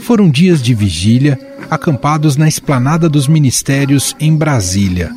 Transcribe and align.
Foram 0.00 0.30
dias 0.30 0.62
de 0.62 0.72
vigília, 0.74 1.36
acampados 1.68 2.36
na 2.36 2.46
esplanada 2.46 3.08
dos 3.08 3.26
ministérios 3.26 4.14
em 4.20 4.36
Brasília. 4.36 5.10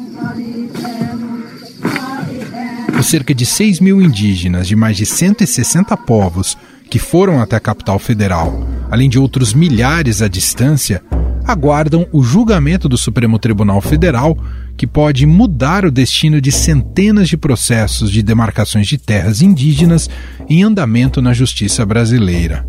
Os 2.99 3.05
cerca 3.05 3.35
de 3.35 3.45
6 3.45 3.79
mil 3.79 4.01
indígenas 4.01 4.67
de 4.67 4.75
mais 4.75 4.97
de 4.97 5.05
160 5.05 5.95
povos 5.97 6.57
que 6.89 6.97
foram 6.97 7.39
até 7.39 7.55
a 7.55 7.59
capital 7.59 7.99
federal, 7.99 8.67
além 8.89 9.07
de 9.07 9.19
outros 9.19 9.53
milhares 9.53 10.23
à 10.23 10.27
distância, 10.27 11.03
aguardam 11.45 12.07
o 12.11 12.23
julgamento 12.23 12.89
do 12.89 12.97
Supremo 12.97 13.37
Tribunal 13.37 13.81
Federal, 13.81 14.37
que 14.79 14.87
pode 14.87 15.25
mudar 15.25 15.83
o 15.83 15.91
destino 15.91 16.39
de 16.39 16.53
centenas 16.53 17.27
de 17.27 17.35
processos 17.35 18.09
de 18.09 18.23
demarcações 18.23 18.87
de 18.87 18.97
terras 18.97 19.41
indígenas 19.41 20.09
em 20.47 20.63
andamento 20.63 21.21
na 21.21 21.33
justiça 21.33 21.85
brasileira. 21.85 22.65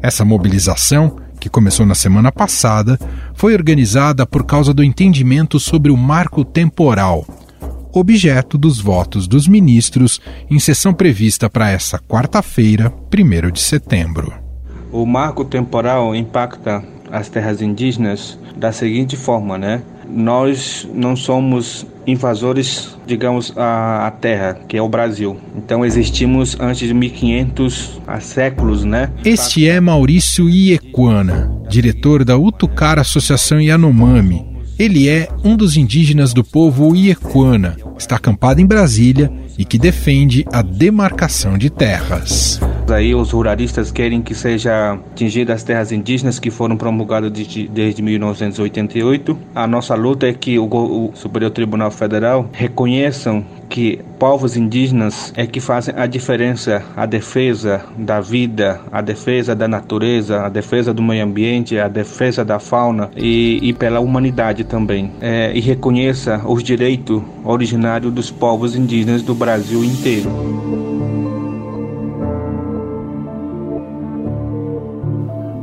Essa 0.00 0.24
mobilização 0.24 1.14
que 1.38 1.50
começou 1.50 1.84
na 1.84 1.94
semana 1.94 2.32
passada, 2.32 2.98
foi 3.34 3.52
organizada 3.52 4.24
por 4.24 4.46
causa 4.46 4.72
do 4.72 4.82
entendimento 4.82 5.60
sobre 5.60 5.90
o 5.90 5.96
marco 5.96 6.42
temporal, 6.42 7.26
objeto 7.92 8.56
dos 8.56 8.80
votos 8.80 9.26
dos 9.26 9.46
ministros 9.46 10.20
em 10.48 10.58
sessão 10.58 10.94
prevista 10.94 11.50
para 11.50 11.68
essa 11.68 11.98
quarta-feira, 11.98 12.90
1 13.12 13.50
de 13.50 13.60
setembro. 13.60 14.32
O 14.90 15.04
marco 15.04 15.44
temporal 15.44 16.14
impacta 16.14 16.82
as 17.10 17.28
terras 17.28 17.60
indígenas 17.60 18.38
da 18.56 18.72
seguinte 18.72 19.16
forma, 19.16 19.58
né? 19.58 19.82
Nós 20.12 20.86
não 20.92 21.16
somos 21.16 21.86
invasores, 22.06 22.96
digamos, 23.06 23.52
a, 23.56 24.06
a, 24.06 24.10
terra, 24.10 24.58
que 24.68 24.76
é 24.76 24.82
o 24.82 24.88
Brasil. 24.88 25.36
Então 25.56 25.84
existimos 25.84 26.56
antes 26.60 26.86
de 26.86 26.94
1500, 26.94 28.00
há 28.06 28.20
séculos, 28.20 28.84
né? 28.84 29.10
Este 29.24 29.68
é 29.68 29.80
Maurício 29.80 30.48
Iequana, 30.48 31.50
diretor 31.68 32.24
da 32.24 32.36
Utucara 32.36 33.00
Associação 33.00 33.60
Yanomami. 33.60 34.50
Ele 34.78 35.08
é 35.08 35.28
um 35.44 35.56
dos 35.56 35.76
indígenas 35.76 36.32
do 36.32 36.42
povo 36.42 36.94
Iequana, 36.96 37.76
está 37.96 38.16
acampado 38.16 38.60
em 38.60 38.66
Brasília 38.66 39.30
e 39.56 39.64
que 39.64 39.78
defende 39.78 40.44
a 40.52 40.62
demarcação 40.62 41.56
de 41.56 41.70
terras. 41.70 42.60
Aí 42.92 43.14
os 43.14 43.30
ruralistas 43.30 43.90
querem 43.90 44.22
que 44.22 44.34
seja 44.34 44.92
atingidas 44.92 45.56
as 45.56 45.62
terras 45.62 45.92
indígenas 45.92 46.38
que 46.38 46.50
foram 46.50 46.76
promulgadas 46.76 47.32
de, 47.32 47.66
desde 47.68 48.02
1988. 48.02 49.38
A 49.54 49.66
nossa 49.66 49.94
luta 49.94 50.26
é 50.26 50.32
que 50.32 50.58
o, 50.58 50.66
o 50.66 51.10
Superior 51.14 51.50
Tribunal 51.50 51.90
Federal 51.90 52.48
reconheçam 52.52 53.44
que 53.68 54.00
povos 54.18 54.54
indígenas 54.54 55.32
é 55.34 55.46
que 55.46 55.58
fazem 55.58 55.94
a 55.96 56.06
diferença, 56.06 56.84
a 56.94 57.06
defesa 57.06 57.82
da 57.96 58.20
vida, 58.20 58.78
a 58.92 59.00
defesa 59.00 59.54
da 59.54 59.66
natureza, 59.66 60.42
a 60.42 60.50
defesa 60.50 60.92
do 60.92 61.02
meio 61.02 61.24
ambiente, 61.24 61.78
a 61.78 61.88
defesa 61.88 62.44
da 62.44 62.58
fauna 62.58 63.10
e, 63.16 63.58
e 63.62 63.72
pela 63.72 63.98
humanidade 64.00 64.64
também. 64.64 65.10
É, 65.22 65.50
e 65.54 65.60
reconheça 65.60 66.42
os 66.44 66.62
direitos 66.62 67.22
originários 67.42 68.12
dos 68.12 68.30
povos 68.30 68.76
indígenas 68.76 69.22
do 69.22 69.34
Brasil 69.34 69.82
inteiro. 69.82 70.30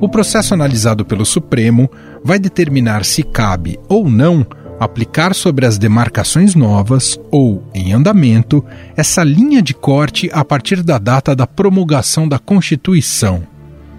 O 0.01 0.07
processo 0.07 0.53
analisado 0.53 1.03
pelo 1.03 1.25
Supremo 1.25 1.89
vai 2.23 2.39
determinar 2.39 3.03
se 3.03 3.21
cabe 3.21 3.77
ou 3.89 4.09
não 4.09 4.45
aplicar 4.79 5.35
sobre 5.35 5.65
as 5.65 5.77
demarcações 5.77 6.55
novas 6.55 7.19
ou 7.29 7.61
em 7.75 7.91
andamento 7.91 8.63
essa 8.95 9.25
linha 9.25 9.61
de 9.61 9.73
corte 9.73 10.29
a 10.31 10.45
partir 10.45 10.83
da 10.83 10.97
data 10.97 11.35
da 11.35 11.45
promulgação 11.45 12.29
da 12.29 12.39
Constituição. 12.39 13.43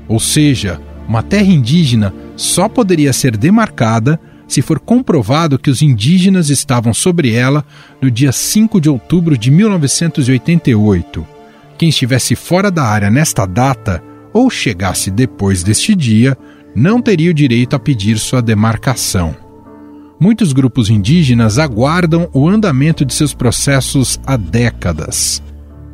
Ou 0.09 0.19
seja, 0.19 0.81
uma 1.07 1.23
terra 1.23 1.53
indígena 1.53 2.15
só 2.35 2.67
poderia 2.67 3.13
ser 3.13 3.37
demarcada 3.37 4.19
se 4.49 4.63
for 4.63 4.81
comprovado 4.81 5.59
que 5.59 5.71
os 5.71 5.83
indígenas 5.83 6.49
estavam 6.49 6.95
sobre 6.95 7.35
ela 7.35 7.63
no 8.01 8.11
dia 8.11 8.33
5 8.33 8.81
de 8.81 8.89
outubro 8.89 9.37
de 9.37 9.51
1988. 9.51 11.27
Quem 11.77 11.91
estivesse 11.91 12.35
fora 12.35 12.71
da 12.71 12.85
área 12.85 13.11
nesta 13.11 13.45
data 13.45 14.03
ou 14.33 14.51
chegasse 14.51 15.11
depois 15.11 15.63
deste 15.63 15.95
dia, 15.95 16.37
não 16.75 17.01
teria 17.01 17.31
o 17.31 17.35
direito 17.35 17.75
a 17.75 17.79
pedir 17.79 18.19
sua 18.19 18.41
demarcação. 18.41 19.35
Muitos 20.19 20.53
grupos 20.53 20.91
indígenas 20.91 21.59
aguardam 21.59 22.29
o 22.33 22.49
andamento 22.49 23.05
de 23.05 23.15
seus 23.15 23.33
processos 23.33 24.21
há 24.27 24.37
décadas. 24.37 25.43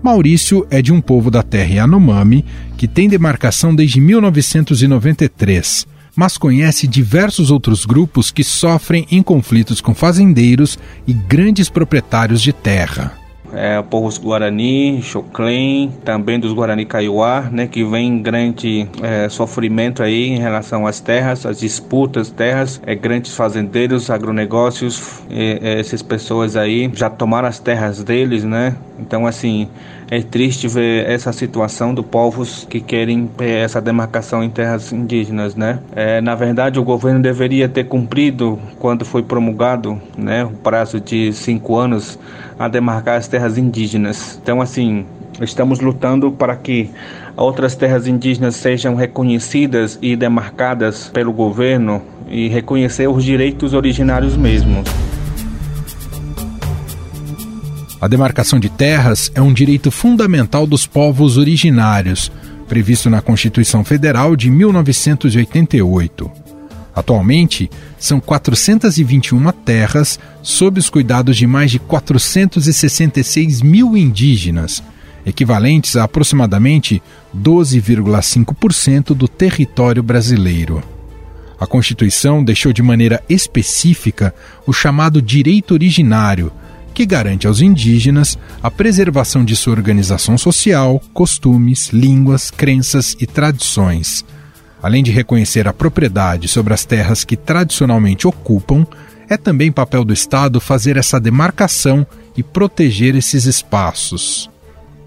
Maurício 0.03 0.67
é 0.71 0.83
de 0.83 0.93
um 0.93 1.01
povo 1.01 1.31
da 1.31 1.43
terra 1.43 1.75
Yanomami 1.75 2.45
que 2.77 2.87
tem 2.87 3.09
demarcação 3.09 3.75
desde 3.75 4.01
1993, 4.01 5.87
mas 6.15 6.37
conhece 6.37 6.87
diversos 6.87 7.51
outros 7.51 7.85
grupos 7.85 8.31
que 8.31 8.45
sofrem 8.45 9.07
em 9.11 9.23
conflitos 9.23 9.81
com 9.81 9.95
fazendeiros 9.95 10.79
e 11.07 11.13
grandes 11.13 11.69
proprietários 11.69 12.43
de 12.43 12.53
terra 12.53 13.26
é, 13.57 13.83
povos 13.83 14.19
Guarani, 14.19 15.01
Xoclém, 15.03 15.93
também 16.05 16.39
dos 16.39 16.53
Guarani 16.53 16.85
Kaiowá, 16.85 17.49
né, 17.51 17.67
que 17.67 17.85
vem 17.85 18.21
grande 18.23 18.87
é, 19.03 19.29
sofrimento 19.29 20.03
aí 20.03 20.29
em 20.29 20.39
relação 20.39 20.87
às 20.87 21.01
terras, 21.01 21.47
as 21.47 21.61
disputas 21.61 22.31
terras, 22.31 22.81
é, 22.87 22.95
grandes 22.95 23.35
fazendeiros, 23.35 24.11
agronegócios, 24.11 25.23
é, 25.31 25.81
essas 25.81 26.03
pessoas 26.03 26.57
aí 26.57 26.91
já 26.95 27.09
tomaram 27.09 27.49
as 27.49 27.59
terras 27.59 28.03
deles, 28.05 28.45
né? 28.45 28.77
Então 28.99 29.27
assim 29.27 29.69
é 30.11 30.23
triste 30.23 30.69
ver 30.69 31.09
essa 31.09 31.33
situação 31.33 31.93
do 31.93 32.03
povos 32.03 32.67
que 32.69 32.81
querem 32.81 33.29
essa 33.41 33.81
demarcação 33.81 34.43
em 34.43 34.51
terras 34.51 34.93
indígenas, 34.93 35.57
né? 35.57 35.81
É, 35.95 36.21
na 36.21 36.35
verdade, 36.35 36.79
o 36.79 36.85
governo 36.85 37.21
deveria 37.21 37.69
ter 37.69 37.85
cumprido 37.85 38.59
quando 38.79 39.05
foi 39.05 39.23
promulgado, 39.23 40.01
né, 40.17 40.45
o 40.45 40.51
prazo 40.51 41.01
de 41.01 41.33
cinco 41.33 41.77
anos 41.77 42.19
a 42.59 42.69
demarcar 42.69 43.19
as 43.19 43.27
terras 43.27 43.59
indígenas. 43.59 44.39
Então, 44.43 44.61
assim, 44.61 45.05
estamos 45.41 45.81
lutando 45.81 46.31
para 46.31 46.57
que 46.57 46.91
outras 47.37 47.75
terras 47.75 48.07
indígenas 48.07 48.57
sejam 48.57 48.95
reconhecidas 48.95 49.99
e 50.01 50.17
demarcadas 50.17 51.09
pelo 51.09 51.33
governo 51.33 52.01
e 52.29 52.49
reconhecer 52.49 53.09
os 53.09 53.25
direitos 53.25 53.75
originários 53.75 54.37
mesmo. 54.37 54.83
A 58.07 58.09
demarcação 58.09 58.61
de 58.61 58.69
terras 58.69 59.33
é 59.35 59.43
um 59.43 59.53
direito 59.53 59.91
fundamental 59.91 60.65
dos 60.65 60.87
povos 60.87 61.37
originários, 61.37 62.31
previsto 62.69 63.11
na 63.11 63.21
Constituição 63.21 63.83
Federal 63.83 64.37
de 64.37 64.49
1988. 64.49 66.31
Atualmente, 66.95 67.69
são 67.99 68.21
421 68.21 69.51
terras 69.51 70.21
sob 70.41 70.79
os 70.79 70.89
cuidados 70.89 71.37
de 71.37 71.49
mais 71.49 71.73
de 71.73 71.81
466 71.81 73.61
mil 73.61 73.97
indígenas, 73.97 74.85
equivalentes 75.27 75.97
a 75.97 76.05
aproximadamente 76.05 77.03
12,5% 77.37 79.15
do 79.15 79.27
território 79.27 80.01
brasileiro. 80.01 80.81
A 81.59 81.67
Constituição 81.67 82.45
deixou 82.45 82.73
de 82.73 82.85
maneira 82.85 83.21
específica 83.29 84.33
o 84.65 84.73
chamado 84.73 85.21
direito 85.21 85.75
originário, 85.75 86.53
que 86.97 87.07
garante 87.07 87.47
aos 87.47 87.61
indígenas 87.61 88.37
a 88.63 88.71
preservação 88.71 89.45
de 89.45 89.55
sua 89.55 89.75
organização 89.75 90.37
social, 90.37 91.01
costumes, 91.15 91.91
línguas, 91.91 92.51
crenças 92.51 93.15
e 93.21 93.27
tradições 93.27 94.25
Além 94.83 95.03
de 95.03 95.11
reconhecer 95.11 95.67
a 95.67 95.73
propriedade 95.73 96.49
sobre 96.49 96.73
as 96.73 96.85
terras 96.85 97.25
que 97.25 97.37
tradicionalmente 97.37 98.27
ocupam, 98.27 98.87
é 99.29 99.37
também 99.37 99.73
papel 99.73 100.05
do 100.05 100.13
Estado 100.13 100.61
fazer 100.61 100.97
essa 100.97 101.19
demarcação 101.19 102.07
e 102.37 102.43
proteger 102.43 103.17
esses 103.17 103.47
espaços. 103.47 104.49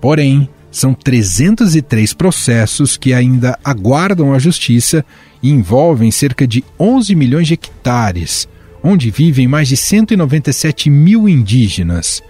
Porém, 0.02 0.50
são 0.72 0.94
303 0.94 2.14
processos 2.14 2.98
que 2.98 3.14
ainda 3.14 3.58
aguardam 3.64 4.34
a 4.34 4.40
justiça 4.40 5.06
e 5.42 5.50
envolvem 5.50 6.12
cerca 6.12 6.46
de 6.46 6.62
11 6.78 7.16
milhões 7.16 7.48
de 7.48 7.54
hectares, 7.54 8.48
onde 8.84 9.10
vivem 9.10 9.48
mais 9.48 9.68
de 9.68 9.78
197 9.78 10.90
mil 10.90 11.28
indígenas. 11.28 12.22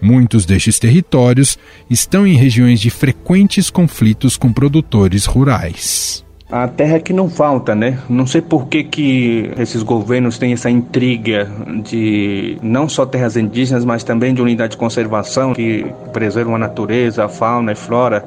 Muitos 0.00 0.44
destes 0.44 0.78
territórios 0.78 1.58
estão 1.88 2.26
em 2.26 2.36
regiões 2.36 2.80
de 2.80 2.90
frequentes 2.90 3.70
conflitos 3.70 4.36
com 4.36 4.52
produtores 4.52 5.24
rurais 5.26 6.24
a 6.52 6.68
terra 6.68 7.00
que 7.00 7.14
não 7.14 7.30
falta, 7.30 7.74
né? 7.74 7.98
Não 8.10 8.26
sei 8.26 8.42
por 8.42 8.66
que, 8.66 8.84
que 8.84 9.50
esses 9.56 9.82
governos 9.82 10.36
têm 10.36 10.52
essa 10.52 10.68
intriga 10.68 11.50
de 11.82 12.58
não 12.62 12.86
só 12.86 13.06
terras 13.06 13.38
indígenas, 13.38 13.86
mas 13.86 14.04
também 14.04 14.34
de 14.34 14.42
unidade 14.42 14.72
de 14.72 14.76
conservação 14.76 15.54
que 15.54 15.86
preservam 16.12 16.54
a 16.54 16.58
natureza, 16.58 17.24
a 17.24 17.28
fauna 17.28 17.72
e 17.72 17.74
flora, 17.74 18.22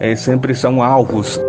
é, 0.00 0.16
sempre 0.16 0.56
são 0.56 0.82
alvos. 0.82 1.40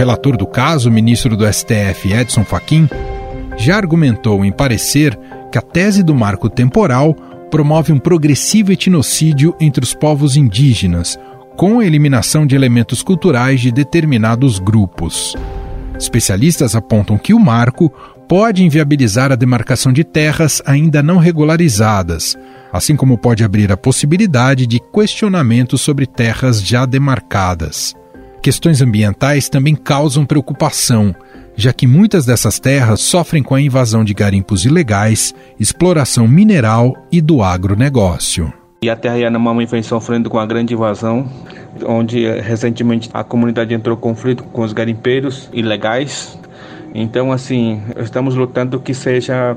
Relator 0.00 0.34
do 0.34 0.46
caso, 0.46 0.90
ministro 0.90 1.36
do 1.36 1.44
STF 1.46 2.10
Edson 2.10 2.42
Fachin, 2.42 2.88
já 3.58 3.76
argumentou 3.76 4.42
em 4.46 4.50
parecer 4.50 5.14
que 5.52 5.58
a 5.58 5.60
tese 5.60 6.02
do 6.02 6.14
marco 6.14 6.48
temporal 6.48 7.12
promove 7.50 7.92
um 7.92 7.98
progressivo 7.98 8.72
etnocídio 8.72 9.54
entre 9.60 9.84
os 9.84 9.92
povos 9.92 10.36
indígenas, 10.38 11.18
com 11.54 11.80
a 11.80 11.84
eliminação 11.84 12.46
de 12.46 12.56
elementos 12.56 13.02
culturais 13.02 13.60
de 13.60 13.70
determinados 13.70 14.58
grupos. 14.58 15.36
Especialistas 15.98 16.74
apontam 16.74 17.18
que 17.18 17.34
o 17.34 17.38
marco 17.38 17.92
pode 18.26 18.64
inviabilizar 18.64 19.30
a 19.30 19.36
demarcação 19.36 19.92
de 19.92 20.02
terras 20.02 20.62
ainda 20.64 21.02
não 21.02 21.18
regularizadas, 21.18 22.38
assim 22.72 22.96
como 22.96 23.18
pode 23.18 23.44
abrir 23.44 23.70
a 23.70 23.76
possibilidade 23.76 24.66
de 24.66 24.80
questionamentos 24.94 25.82
sobre 25.82 26.06
terras 26.06 26.62
já 26.62 26.86
demarcadas. 26.86 27.99
Questões 28.42 28.80
ambientais 28.80 29.50
também 29.50 29.74
causam 29.74 30.24
preocupação, 30.24 31.14
já 31.54 31.74
que 31.74 31.86
muitas 31.86 32.24
dessas 32.24 32.58
terras 32.58 33.00
sofrem 33.02 33.42
com 33.42 33.54
a 33.54 33.60
invasão 33.60 34.02
de 34.02 34.14
garimpos 34.14 34.64
ilegais, 34.64 35.34
exploração 35.58 36.26
mineral 36.26 36.96
e 37.12 37.20
do 37.20 37.42
agronegócio. 37.42 38.50
E 38.80 38.88
a 38.88 38.96
terra 38.96 39.18
Yanomami 39.18 39.66
vem 39.66 39.82
sofrendo 39.82 40.30
com 40.30 40.38
a 40.38 40.46
grande 40.46 40.72
invasão, 40.72 41.30
onde 41.86 42.24
eh, 42.24 42.40
recentemente 42.40 43.10
a 43.12 43.22
comunidade 43.22 43.74
entrou 43.74 43.94
em 43.94 44.00
conflito 44.00 44.42
com 44.44 44.62
os 44.62 44.72
garimpeiros 44.72 45.50
ilegais. 45.52 46.38
Então, 46.94 47.30
assim, 47.30 47.82
estamos 47.98 48.34
lutando 48.34 48.80
que 48.80 48.94
seja 48.94 49.54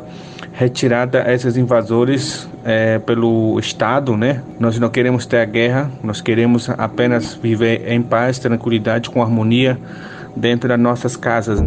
retirada 0.53 1.33
esses 1.33 1.57
invasores 1.57 2.47
é, 2.63 2.99
pelo 2.99 3.59
Estado, 3.59 4.15
né? 4.15 4.43
Nós 4.59 4.77
não 4.77 4.87
queremos 4.87 5.25
ter 5.25 5.39
a 5.39 5.45
guerra, 5.45 5.91
nós 6.03 6.21
queremos 6.21 6.69
apenas 6.69 7.33
viver 7.33 7.91
em 7.91 8.01
paz, 8.01 8.37
tranquilidade, 8.37 9.09
com 9.09 9.21
harmonia 9.21 9.79
dentro 10.37 10.69
das 10.69 10.79
nossas 10.79 11.15
casas. 11.15 11.59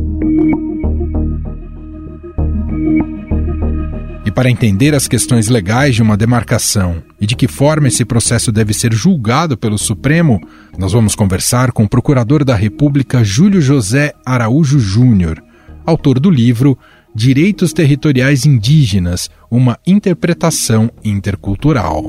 E 4.24 4.30
para 4.30 4.50
entender 4.50 4.94
as 4.94 5.08
questões 5.08 5.48
legais 5.48 5.96
de 5.96 6.02
uma 6.02 6.16
demarcação 6.16 7.02
e 7.20 7.26
de 7.26 7.34
que 7.34 7.48
forma 7.48 7.88
esse 7.88 8.04
processo 8.04 8.52
deve 8.52 8.72
ser 8.72 8.92
julgado 8.92 9.56
pelo 9.56 9.78
Supremo, 9.78 10.40
nós 10.78 10.92
vamos 10.92 11.16
conversar 11.16 11.72
com 11.72 11.84
o 11.84 11.88
Procurador 11.88 12.44
da 12.44 12.54
República 12.54 13.24
Júlio 13.24 13.60
José 13.60 14.12
Araújo 14.24 14.78
Júnior, 14.78 15.42
autor 15.84 16.20
do 16.20 16.30
livro 16.30 16.78
Direitos 17.16 17.72
Territoriais 17.72 18.44
Indígenas 18.44 19.30
Uma 19.50 19.78
Interpretação 19.86 20.90
Intercultural. 21.02 22.02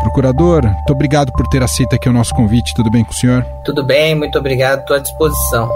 Procurador, 0.00 0.64
muito 0.64 0.92
obrigado 0.92 1.32
por 1.34 1.46
ter 1.46 1.62
aceito 1.62 1.94
aqui 1.94 2.08
o 2.08 2.12
nosso 2.12 2.34
convite. 2.34 2.74
Tudo 2.74 2.90
bem 2.90 3.04
com 3.04 3.12
o 3.12 3.14
senhor? 3.14 3.44
Tudo 3.64 3.86
bem, 3.86 4.16
muito 4.16 4.36
obrigado. 4.36 4.80
Estou 4.80 4.96
à 4.96 4.98
disposição. 4.98 5.68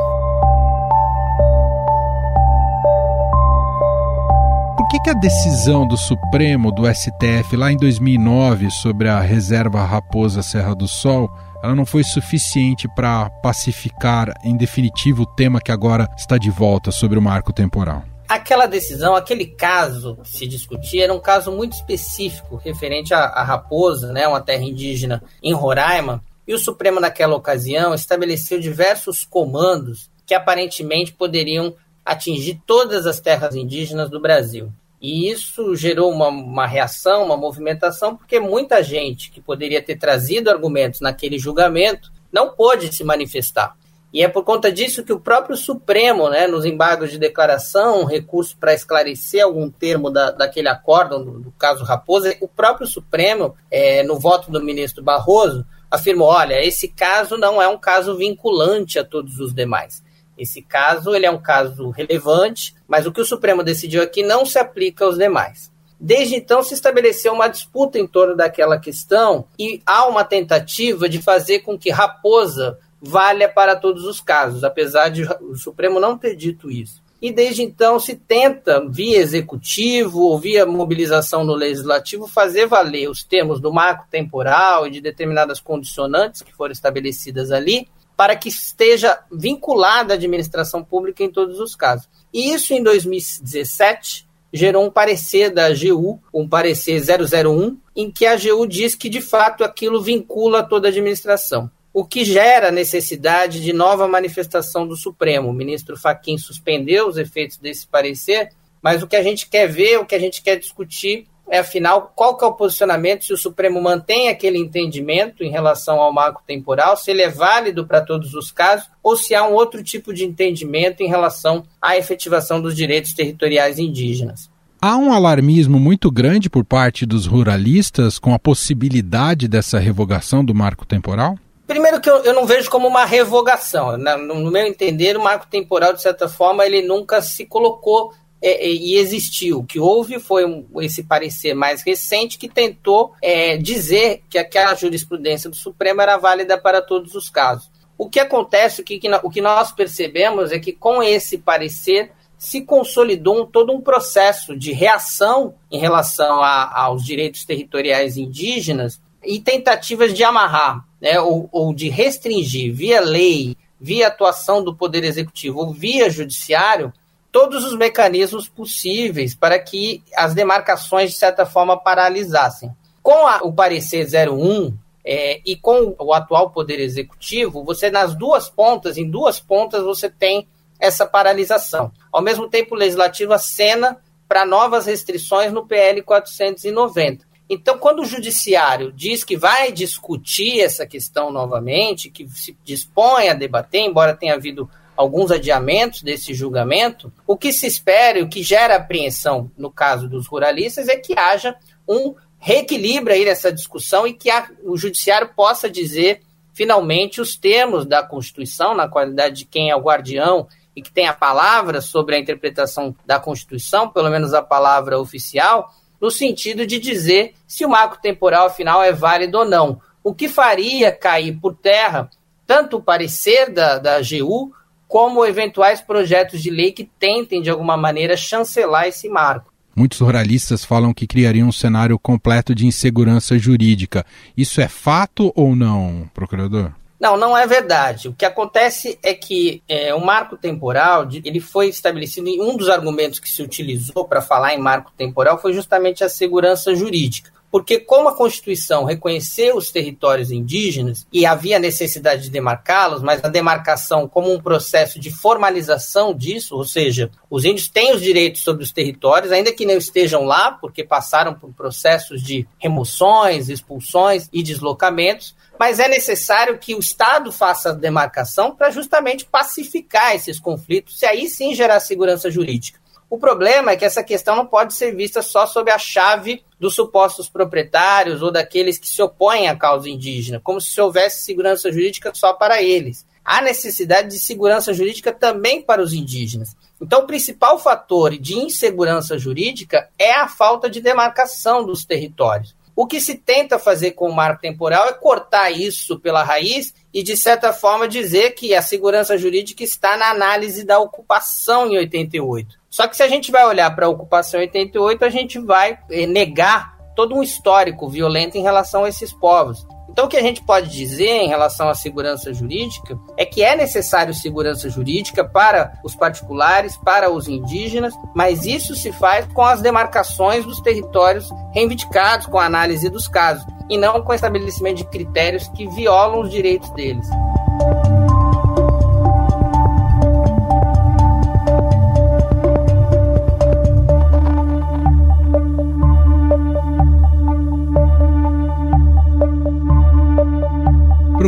Por 4.76 4.88
que, 4.88 4.98
que 5.04 5.10
a 5.10 5.14
decisão 5.14 5.86
do 5.86 5.96
Supremo, 5.96 6.72
do 6.72 6.82
STF, 6.92 7.56
lá 7.56 7.70
em 7.70 7.76
2009, 7.76 8.72
sobre 8.72 9.08
a 9.08 9.20
reserva 9.20 9.84
Raposa 9.84 10.42
Serra 10.42 10.74
do 10.74 10.88
Sol, 10.88 11.30
ela 11.62 11.74
não 11.74 11.86
foi 11.86 12.04
suficiente 12.04 12.88
para 12.94 13.30
pacificar, 13.42 14.32
em 14.44 14.56
definitivo, 14.56 15.22
o 15.22 15.26
tema 15.26 15.60
que 15.60 15.72
agora 15.72 16.08
está 16.16 16.38
de 16.38 16.50
volta 16.50 16.90
sobre 16.90 17.18
o 17.18 17.22
marco 17.22 17.52
temporal? 17.52 18.04
aquela 18.28 18.66
decisão, 18.66 19.16
aquele 19.16 19.46
caso 19.46 20.18
que 20.22 20.28
se 20.28 20.46
discutia, 20.46 21.04
era 21.04 21.14
um 21.14 21.18
caso 21.18 21.50
muito 21.50 21.72
específico, 21.72 22.56
referente 22.56 23.14
à, 23.14 23.42
raposa, 23.42 24.12
né, 24.12 24.28
uma 24.28 24.42
terra 24.42 24.62
indígena 24.62 25.22
em 25.42 25.54
Roraima, 25.54 26.22
e 26.46 26.52
o 26.52 26.58
Supremo, 26.58 27.00
naquela 27.00 27.34
ocasião, 27.34 27.94
estabeleceu 27.94 28.60
diversos 28.60 29.24
comandos 29.24 30.10
que 30.26 30.34
aparentemente 30.34 31.12
poderiam 31.12 31.74
atingir 32.04 32.60
todas 32.66 33.06
as 33.06 33.20
terras 33.20 33.54
indígenas 33.54 34.10
do 34.10 34.20
Brasil. 34.20 34.70
E 35.00 35.30
isso 35.30 35.76
gerou 35.76 36.10
uma, 36.10 36.28
uma, 36.28 36.66
reação, 36.66 37.24
uma 37.24 37.36
movimentação, 37.36 38.16
porque 38.16 38.40
muita 38.40 38.82
gente 38.82 39.30
que 39.30 39.40
poderia 39.40 39.82
ter 39.82 39.96
trazido 39.96 40.50
argumentos 40.50 41.00
naquele 41.00 41.38
julgamento 41.38 42.12
não 42.32 42.50
pôde 42.50 42.92
se 42.92 43.04
manifestar. 43.04 43.76
E 44.12 44.22
é 44.22 44.28
por 44.28 44.42
conta 44.42 44.72
disso 44.72 45.04
que 45.04 45.12
o 45.12 45.20
próprio 45.20 45.54
Supremo, 45.54 46.30
né, 46.30 46.46
nos 46.46 46.64
embargos 46.64 47.10
de 47.10 47.18
declaração, 47.18 48.00
um 48.00 48.04
recurso 48.04 48.56
para 48.56 48.72
esclarecer 48.72 49.44
algum 49.44 49.70
termo 49.70 50.10
da, 50.10 50.30
daquele 50.30 50.68
acórdão, 50.68 51.22
do, 51.22 51.40
do, 51.40 51.52
caso 51.52 51.84
Raposa, 51.84 52.34
o 52.40 52.48
próprio 52.48 52.86
Supremo, 52.86 53.54
é, 53.70 54.02
no 54.02 54.18
voto 54.18 54.50
do 54.50 54.64
ministro 54.64 55.02
Barroso, 55.02 55.64
afirmou: 55.90 56.28
olha, 56.28 56.64
esse 56.64 56.88
caso 56.88 57.36
não 57.36 57.60
é 57.60 57.68
um 57.68 57.78
caso 57.78 58.16
vinculante 58.16 58.98
a 58.98 59.04
todos 59.04 59.38
os 59.40 59.54
demais. 59.54 60.02
Esse 60.38 60.62
caso 60.62 61.14
ele 61.14 61.26
é 61.26 61.30
um 61.30 61.42
caso 61.42 61.90
relevante, 61.90 62.74
mas 62.86 63.06
o 63.06 63.12
que 63.12 63.20
o 63.20 63.24
Supremo 63.24 63.64
decidiu 63.64 64.02
aqui 64.02 64.22
não 64.22 64.46
se 64.46 64.58
aplica 64.58 65.04
aos 65.04 65.18
demais. 65.18 65.70
Desde 66.00 66.36
então 66.36 66.62
se 66.62 66.74
estabeleceu 66.74 67.32
uma 67.32 67.48
disputa 67.48 67.98
em 67.98 68.06
torno 68.06 68.36
daquela 68.36 68.78
questão 68.78 69.46
e 69.58 69.82
há 69.84 70.06
uma 70.06 70.22
tentativa 70.22 71.08
de 71.08 71.20
fazer 71.20 71.60
com 71.60 71.76
que 71.76 71.90
Raposa 71.90 72.78
valha 73.00 73.48
para 73.48 73.74
todos 73.74 74.04
os 74.04 74.20
casos, 74.20 74.62
apesar 74.62 75.08
de 75.08 75.24
o 75.42 75.56
Supremo 75.56 75.98
não 75.98 76.16
ter 76.16 76.36
dito 76.36 76.70
isso. 76.70 77.02
E 77.20 77.32
desde 77.32 77.62
então 77.62 77.98
se 77.98 78.14
tenta, 78.14 78.84
via 78.88 79.18
executivo 79.18 80.20
ou 80.20 80.38
via 80.38 80.64
mobilização 80.64 81.42
no 81.42 81.52
legislativo, 81.52 82.28
fazer 82.28 82.66
valer 82.66 83.10
os 83.10 83.24
termos 83.24 83.60
do 83.60 83.72
marco 83.72 84.06
temporal 84.08 84.86
e 84.86 84.90
de 84.90 85.00
determinadas 85.00 85.58
condicionantes 85.58 86.42
que 86.42 86.54
foram 86.54 86.70
estabelecidas 86.70 87.50
ali, 87.50 87.88
para 88.18 88.34
que 88.34 88.48
esteja 88.48 89.16
vinculada 89.30 90.12
à 90.12 90.16
administração 90.16 90.82
pública 90.82 91.22
em 91.22 91.30
todos 91.30 91.60
os 91.60 91.76
casos. 91.76 92.08
E 92.34 92.52
isso 92.52 92.74
em 92.74 92.82
2017 92.82 94.26
gerou 94.52 94.84
um 94.84 94.90
parecer 94.90 95.50
da 95.50 95.66
AGU, 95.66 96.20
um 96.34 96.48
parecer 96.48 97.00
001, 97.00 97.78
em 97.94 98.10
que 98.10 98.26
a 98.26 98.32
AGU 98.32 98.66
diz 98.66 98.96
que 98.96 99.08
de 99.08 99.20
fato 99.20 99.62
aquilo 99.62 100.02
vincula 100.02 100.64
toda 100.64 100.88
a 100.88 100.90
administração 100.90 101.70
o 101.90 102.04
que 102.04 102.24
gera 102.24 102.68
a 102.68 102.72
necessidade 102.72 103.60
de 103.60 103.72
nova 103.72 104.06
manifestação 104.06 104.86
do 104.86 104.94
Supremo. 104.94 105.48
O 105.48 105.52
ministro 105.52 105.96
Faquim 105.96 106.38
suspendeu 106.38 107.08
os 107.08 107.16
efeitos 107.16 107.56
desse 107.56 107.88
parecer, 107.88 108.50
mas 108.80 109.02
o 109.02 109.06
que 109.08 109.16
a 109.16 109.22
gente 109.22 109.48
quer 109.48 109.66
ver, 109.66 109.98
o 109.98 110.06
que 110.06 110.14
a 110.14 110.18
gente 110.18 110.40
quer 110.40 110.56
discutir 110.56 111.26
é, 111.50 111.58
afinal, 111.58 112.12
qual 112.14 112.36
que 112.36 112.44
é 112.44 112.48
o 112.48 112.52
posicionamento, 112.52 113.24
se 113.24 113.32
o 113.32 113.36
Supremo 113.36 113.80
mantém 113.80 114.28
aquele 114.28 114.58
entendimento 114.58 115.42
em 115.42 115.50
relação 115.50 116.00
ao 116.00 116.12
marco 116.12 116.42
temporal, 116.46 116.96
se 116.96 117.10
ele 117.10 117.22
é 117.22 117.28
válido 117.28 117.86
para 117.86 118.00
todos 118.00 118.34
os 118.34 118.50
casos, 118.50 118.88
ou 119.02 119.16
se 119.16 119.34
há 119.34 119.46
um 119.46 119.54
outro 119.54 119.82
tipo 119.82 120.12
de 120.12 120.24
entendimento 120.24 121.02
em 121.02 121.08
relação 121.08 121.64
à 121.80 121.96
efetivação 121.96 122.60
dos 122.60 122.76
direitos 122.76 123.14
territoriais 123.14 123.78
indígenas. 123.78 124.50
Há 124.80 124.96
um 124.96 125.12
alarmismo 125.12 125.78
muito 125.80 126.10
grande 126.10 126.48
por 126.48 126.64
parte 126.64 127.04
dos 127.04 127.26
ruralistas 127.26 128.18
com 128.18 128.32
a 128.32 128.38
possibilidade 128.38 129.48
dessa 129.48 129.78
revogação 129.78 130.44
do 130.44 130.54
marco 130.54 130.86
temporal? 130.86 131.36
Primeiro 131.66 132.00
que 132.00 132.08
eu, 132.08 132.18
eu 132.24 132.32
não 132.32 132.46
vejo 132.46 132.70
como 132.70 132.86
uma 132.86 133.04
revogação. 133.04 133.98
No, 133.98 134.50
meu 134.50 134.66
entender, 134.66 135.16
o 135.16 135.22
marco 135.22 135.46
temporal, 135.48 135.92
de 135.92 136.00
certa 136.00 136.28
forma, 136.28 136.64
ele 136.64 136.80
nunca 136.80 137.20
se 137.20 137.44
colocou 137.44 138.12
é, 138.40 138.66
é, 138.66 138.70
e 138.70 138.96
existiu. 138.96 139.58
O 139.58 139.64
que 139.64 139.80
houve 139.80 140.18
foi 140.18 140.44
um, 140.44 140.64
esse 140.80 141.02
parecer 141.02 141.54
mais 141.54 141.82
recente 141.82 142.38
que 142.38 142.48
tentou 142.48 143.12
é, 143.22 143.56
dizer 143.56 144.22
que 144.30 144.38
aquela 144.38 144.74
jurisprudência 144.74 145.50
do 145.50 145.56
Supremo 145.56 146.00
era 146.00 146.16
válida 146.16 146.56
para 146.56 146.80
todos 146.80 147.14
os 147.14 147.28
casos. 147.28 147.70
O 147.96 148.08
que 148.08 148.20
acontece, 148.20 148.80
o 148.80 148.84
que, 148.84 149.00
o 149.22 149.30
que 149.30 149.40
nós 149.40 149.72
percebemos 149.72 150.52
é 150.52 150.58
que 150.58 150.72
com 150.72 151.02
esse 151.02 151.38
parecer 151.38 152.12
se 152.38 152.60
consolidou 152.60 153.42
um, 153.42 153.46
todo 153.46 153.72
um 153.72 153.80
processo 153.80 154.56
de 154.56 154.70
reação 154.72 155.54
em 155.68 155.78
relação 155.78 156.40
a, 156.40 156.82
aos 156.82 157.04
direitos 157.04 157.44
territoriais 157.44 158.16
indígenas 158.16 159.00
e 159.24 159.40
tentativas 159.40 160.14
de 160.14 160.22
amarrar 160.22 160.86
né, 161.00 161.18
ou, 161.20 161.48
ou 161.50 161.74
de 161.74 161.88
restringir 161.88 162.72
via 162.72 163.00
lei, 163.00 163.56
via 163.80 164.06
atuação 164.06 164.62
do 164.62 164.74
Poder 164.74 165.02
Executivo 165.02 165.58
ou 165.58 165.72
via 165.72 166.08
Judiciário 166.08 166.92
todos 167.30 167.64
os 167.64 167.76
mecanismos 167.76 168.48
possíveis 168.48 169.34
para 169.34 169.58
que 169.58 170.02
as 170.16 170.34
demarcações, 170.34 171.12
de 171.12 171.18
certa 171.18 171.44
forma, 171.44 171.76
paralisassem. 171.76 172.70
Com 173.02 173.26
a, 173.26 173.38
o 173.42 173.52
parecer 173.52 174.06
01 174.06 174.76
é, 175.04 175.40
e 175.44 175.56
com 175.56 175.94
o 175.98 176.12
atual 176.12 176.50
Poder 176.50 176.80
Executivo, 176.80 177.64
você, 177.64 177.90
nas 177.90 178.14
duas 178.14 178.48
pontas, 178.48 178.96
em 178.96 179.08
duas 179.08 179.40
pontas, 179.40 179.82
você 179.82 180.10
tem 180.10 180.46
essa 180.78 181.06
paralisação. 181.06 181.90
Ao 182.12 182.22
mesmo 182.22 182.48
tempo, 182.48 182.74
o 182.74 182.78
Legislativo 182.78 183.32
acena 183.32 183.98
para 184.28 184.44
novas 184.44 184.86
restrições 184.86 185.52
no 185.52 185.66
PL 185.66 186.02
490. 186.02 187.26
Então, 187.50 187.78
quando 187.78 188.00
o 188.00 188.04
judiciário 188.04 188.92
diz 188.92 189.24
que 189.24 189.36
vai 189.36 189.72
discutir 189.72 190.60
essa 190.60 190.86
questão 190.86 191.32
novamente, 191.32 192.10
que 192.10 192.28
se 192.28 192.56
dispõe 192.62 193.30
a 193.30 193.34
debater, 193.34 193.80
embora 193.80 194.14
tenha 194.14 194.34
havido 194.34 194.68
alguns 194.98 195.30
adiamentos 195.30 196.02
desse 196.02 196.34
julgamento, 196.34 197.12
o 197.24 197.36
que 197.36 197.52
se 197.52 197.68
espera 197.68 198.18
e 198.18 198.22
o 198.22 198.28
que 198.28 198.42
gera 198.42 198.74
apreensão 198.74 199.48
no 199.56 199.70
caso 199.70 200.08
dos 200.08 200.26
ruralistas 200.26 200.88
é 200.88 200.96
que 200.96 201.16
haja 201.16 201.54
um 201.88 202.16
reequilíbrio 202.36 203.14
aí 203.14 203.24
nessa 203.24 203.52
discussão 203.52 204.08
e 204.08 204.12
que 204.12 204.28
a, 204.28 204.50
o 204.64 204.76
judiciário 204.76 205.30
possa 205.36 205.70
dizer 205.70 206.22
finalmente 206.52 207.20
os 207.20 207.36
termos 207.36 207.86
da 207.86 208.02
Constituição, 208.02 208.74
na 208.74 208.88
qualidade 208.88 209.36
de 209.36 209.44
quem 209.44 209.70
é 209.70 209.76
o 209.76 209.80
guardião 209.80 210.48
e 210.74 210.82
que 210.82 210.90
tem 210.90 211.06
a 211.06 211.14
palavra 211.14 211.80
sobre 211.80 212.16
a 212.16 212.18
interpretação 212.18 212.92
da 213.06 213.20
Constituição, 213.20 213.88
pelo 213.88 214.10
menos 214.10 214.34
a 214.34 214.42
palavra 214.42 214.98
oficial, 214.98 215.72
no 216.00 216.10
sentido 216.10 216.66
de 216.66 216.80
dizer 216.80 217.34
se 217.46 217.64
o 217.64 217.68
marco 217.68 218.02
temporal, 218.02 218.48
afinal, 218.48 218.82
é 218.82 218.92
válido 218.92 219.38
ou 219.38 219.44
não. 219.44 219.80
O 220.02 220.12
que 220.12 220.28
faria 220.28 220.90
cair 220.90 221.38
por 221.40 221.54
terra 221.54 222.10
tanto 222.44 222.78
o 222.78 222.82
parecer 222.82 223.52
da, 223.52 223.78
da 223.78 223.96
AGU 223.96 224.52
como 224.88 225.24
eventuais 225.24 225.80
projetos 225.80 226.42
de 226.42 226.50
lei 226.50 226.72
que 226.72 226.90
tentem, 226.98 227.42
de 227.42 227.50
alguma 227.50 227.76
maneira, 227.76 228.16
chancelar 228.16 228.88
esse 228.88 229.08
marco. 229.08 229.52
Muitos 229.76 230.00
ruralistas 230.00 230.64
falam 230.64 230.92
que 230.92 231.06
criariam 231.06 231.46
um 231.46 231.52
cenário 231.52 231.96
completo 231.98 232.52
de 232.52 232.66
insegurança 232.66 233.38
jurídica. 233.38 234.04
Isso 234.36 234.60
é 234.60 234.66
fato 234.66 235.32
ou 235.36 235.54
não, 235.54 236.10
procurador? 236.12 236.72
Não, 236.98 237.16
não 237.16 237.38
é 237.38 237.46
verdade. 237.46 238.08
O 238.08 238.12
que 238.12 238.24
acontece 238.24 238.98
é 239.04 239.14
que 239.14 239.62
é, 239.68 239.94
o 239.94 240.04
marco 240.04 240.36
temporal 240.36 241.08
ele 241.24 241.38
foi 241.38 241.68
estabelecido 241.68 242.26
em 242.26 242.42
um 242.42 242.56
dos 242.56 242.68
argumentos 242.68 243.20
que 243.20 243.28
se 243.28 243.40
utilizou 243.40 244.04
para 244.04 244.20
falar 244.20 244.52
em 244.54 244.58
marco 244.58 244.90
temporal 244.96 245.40
foi 245.40 245.52
justamente 245.52 246.02
a 246.02 246.08
segurança 246.08 246.74
jurídica. 246.74 247.30
Porque, 247.50 247.78
como 247.78 248.08
a 248.08 248.14
Constituição 248.14 248.84
reconheceu 248.84 249.56
os 249.56 249.70
territórios 249.70 250.30
indígenas 250.30 251.06
e 251.12 251.24
havia 251.24 251.58
necessidade 251.58 252.24
de 252.24 252.30
demarcá-los, 252.30 253.02
mas 253.02 253.24
a 253.24 253.28
demarcação 253.28 254.06
como 254.06 254.32
um 254.32 254.40
processo 254.40 255.00
de 255.00 255.10
formalização 255.10 256.14
disso, 256.14 256.56
ou 256.56 256.64
seja, 256.64 257.10
os 257.30 257.44
índios 257.44 257.68
têm 257.68 257.94
os 257.94 258.02
direitos 258.02 258.42
sobre 258.42 258.62
os 258.62 258.72
territórios, 258.72 259.32
ainda 259.32 259.52
que 259.52 259.64
não 259.64 259.76
estejam 259.76 260.24
lá, 260.24 260.52
porque 260.52 260.84
passaram 260.84 261.34
por 261.34 261.52
processos 261.52 262.22
de 262.22 262.46
remoções, 262.58 263.48
expulsões 263.48 264.28
e 264.32 264.42
deslocamentos, 264.42 265.34
mas 265.58 265.78
é 265.78 265.88
necessário 265.88 266.58
que 266.58 266.74
o 266.74 266.78
Estado 266.78 267.32
faça 267.32 267.70
a 267.70 267.74
demarcação 267.74 268.54
para 268.54 268.70
justamente 268.70 269.24
pacificar 269.24 270.14
esses 270.14 270.38
conflitos 270.38 271.00
e 271.02 271.06
aí 271.06 271.28
sim 271.28 271.54
gerar 271.54 271.80
segurança 271.80 272.30
jurídica. 272.30 272.78
O 273.10 273.18
problema 273.18 273.70
é 273.70 273.76
que 273.76 273.86
essa 273.86 274.04
questão 274.04 274.36
não 274.36 274.46
pode 274.46 274.74
ser 274.74 274.94
vista 274.94 275.22
só 275.22 275.46
sob 275.46 275.70
a 275.70 275.78
chave 275.78 276.44
dos 276.60 276.74
supostos 276.74 277.28
proprietários 277.28 278.20
ou 278.20 278.30
daqueles 278.30 278.78
que 278.78 278.86
se 278.86 279.00
opõem 279.00 279.48
à 279.48 279.56
causa 279.56 279.88
indígena, 279.88 280.40
como 280.44 280.60
se 280.60 280.78
houvesse 280.78 281.24
segurança 281.24 281.72
jurídica 281.72 282.12
só 282.14 282.34
para 282.34 282.62
eles. 282.62 283.06
Há 283.24 283.40
necessidade 283.40 284.08
de 284.08 284.18
segurança 284.18 284.74
jurídica 284.74 285.10
também 285.10 285.62
para 285.62 285.82
os 285.82 285.94
indígenas. 285.94 286.54
Então, 286.80 287.02
o 287.02 287.06
principal 287.06 287.58
fator 287.58 288.16
de 288.18 288.34
insegurança 288.34 289.18
jurídica 289.18 289.88
é 289.98 290.12
a 290.12 290.28
falta 290.28 290.68
de 290.68 290.80
demarcação 290.80 291.64
dos 291.64 291.84
territórios. 291.84 292.54
O 292.76 292.86
que 292.86 293.00
se 293.00 293.16
tenta 293.16 293.58
fazer 293.58 293.92
com 293.92 294.08
o 294.08 294.14
marco 294.14 294.40
temporal 294.40 294.86
é 294.86 294.92
cortar 294.92 295.50
isso 295.50 295.98
pela 295.98 296.22
raiz 296.22 296.72
e, 296.94 297.02
de 297.02 297.16
certa 297.16 297.52
forma, 297.52 297.88
dizer 297.88 298.32
que 298.32 298.54
a 298.54 298.62
segurança 298.62 299.18
jurídica 299.18 299.64
está 299.64 299.96
na 299.96 300.10
análise 300.10 300.64
da 300.64 300.78
ocupação 300.78 301.66
em 301.66 301.76
88. 301.78 302.57
Só 302.78 302.86
que 302.86 302.96
se 302.96 303.02
a 303.02 303.08
gente 303.08 303.32
vai 303.32 303.44
olhar 303.44 303.74
para 303.74 303.86
a 303.86 303.88
ocupação 303.88 304.38
em 304.38 304.44
88, 304.44 305.04
a 305.04 305.08
gente 305.08 305.36
vai 305.40 305.76
eh, 305.90 306.06
negar 306.06 306.78
todo 306.94 307.12
um 307.12 307.24
histórico 307.24 307.88
violento 307.88 308.38
em 308.38 308.42
relação 308.42 308.84
a 308.84 308.88
esses 308.88 309.12
povos. 309.12 309.66
Então, 309.90 310.04
o 310.04 310.08
que 310.08 310.16
a 310.16 310.22
gente 310.22 310.40
pode 310.44 310.70
dizer 310.70 311.08
em 311.08 311.26
relação 311.26 311.68
à 311.68 311.74
segurança 311.74 312.32
jurídica 312.32 312.96
é 313.16 313.24
que 313.24 313.42
é 313.42 313.56
necessário 313.56 314.14
segurança 314.14 314.70
jurídica 314.70 315.24
para 315.24 315.72
os 315.82 315.96
particulares, 315.96 316.76
para 316.76 317.10
os 317.10 317.26
indígenas, 317.26 317.92
mas 318.14 318.46
isso 318.46 318.76
se 318.76 318.92
faz 318.92 319.26
com 319.34 319.42
as 319.42 319.60
demarcações 319.60 320.44
dos 320.44 320.60
territórios 320.60 321.28
reivindicados, 321.52 322.28
com 322.28 322.38
a 322.38 322.44
análise 322.44 322.88
dos 322.88 323.08
casos, 323.08 323.44
e 323.68 323.76
não 323.76 324.00
com 324.02 324.12
o 324.12 324.14
estabelecimento 324.14 324.76
de 324.76 324.84
critérios 324.84 325.48
que 325.48 325.66
violam 325.70 326.20
os 326.20 326.30
direitos 326.30 326.70
deles. 326.74 327.08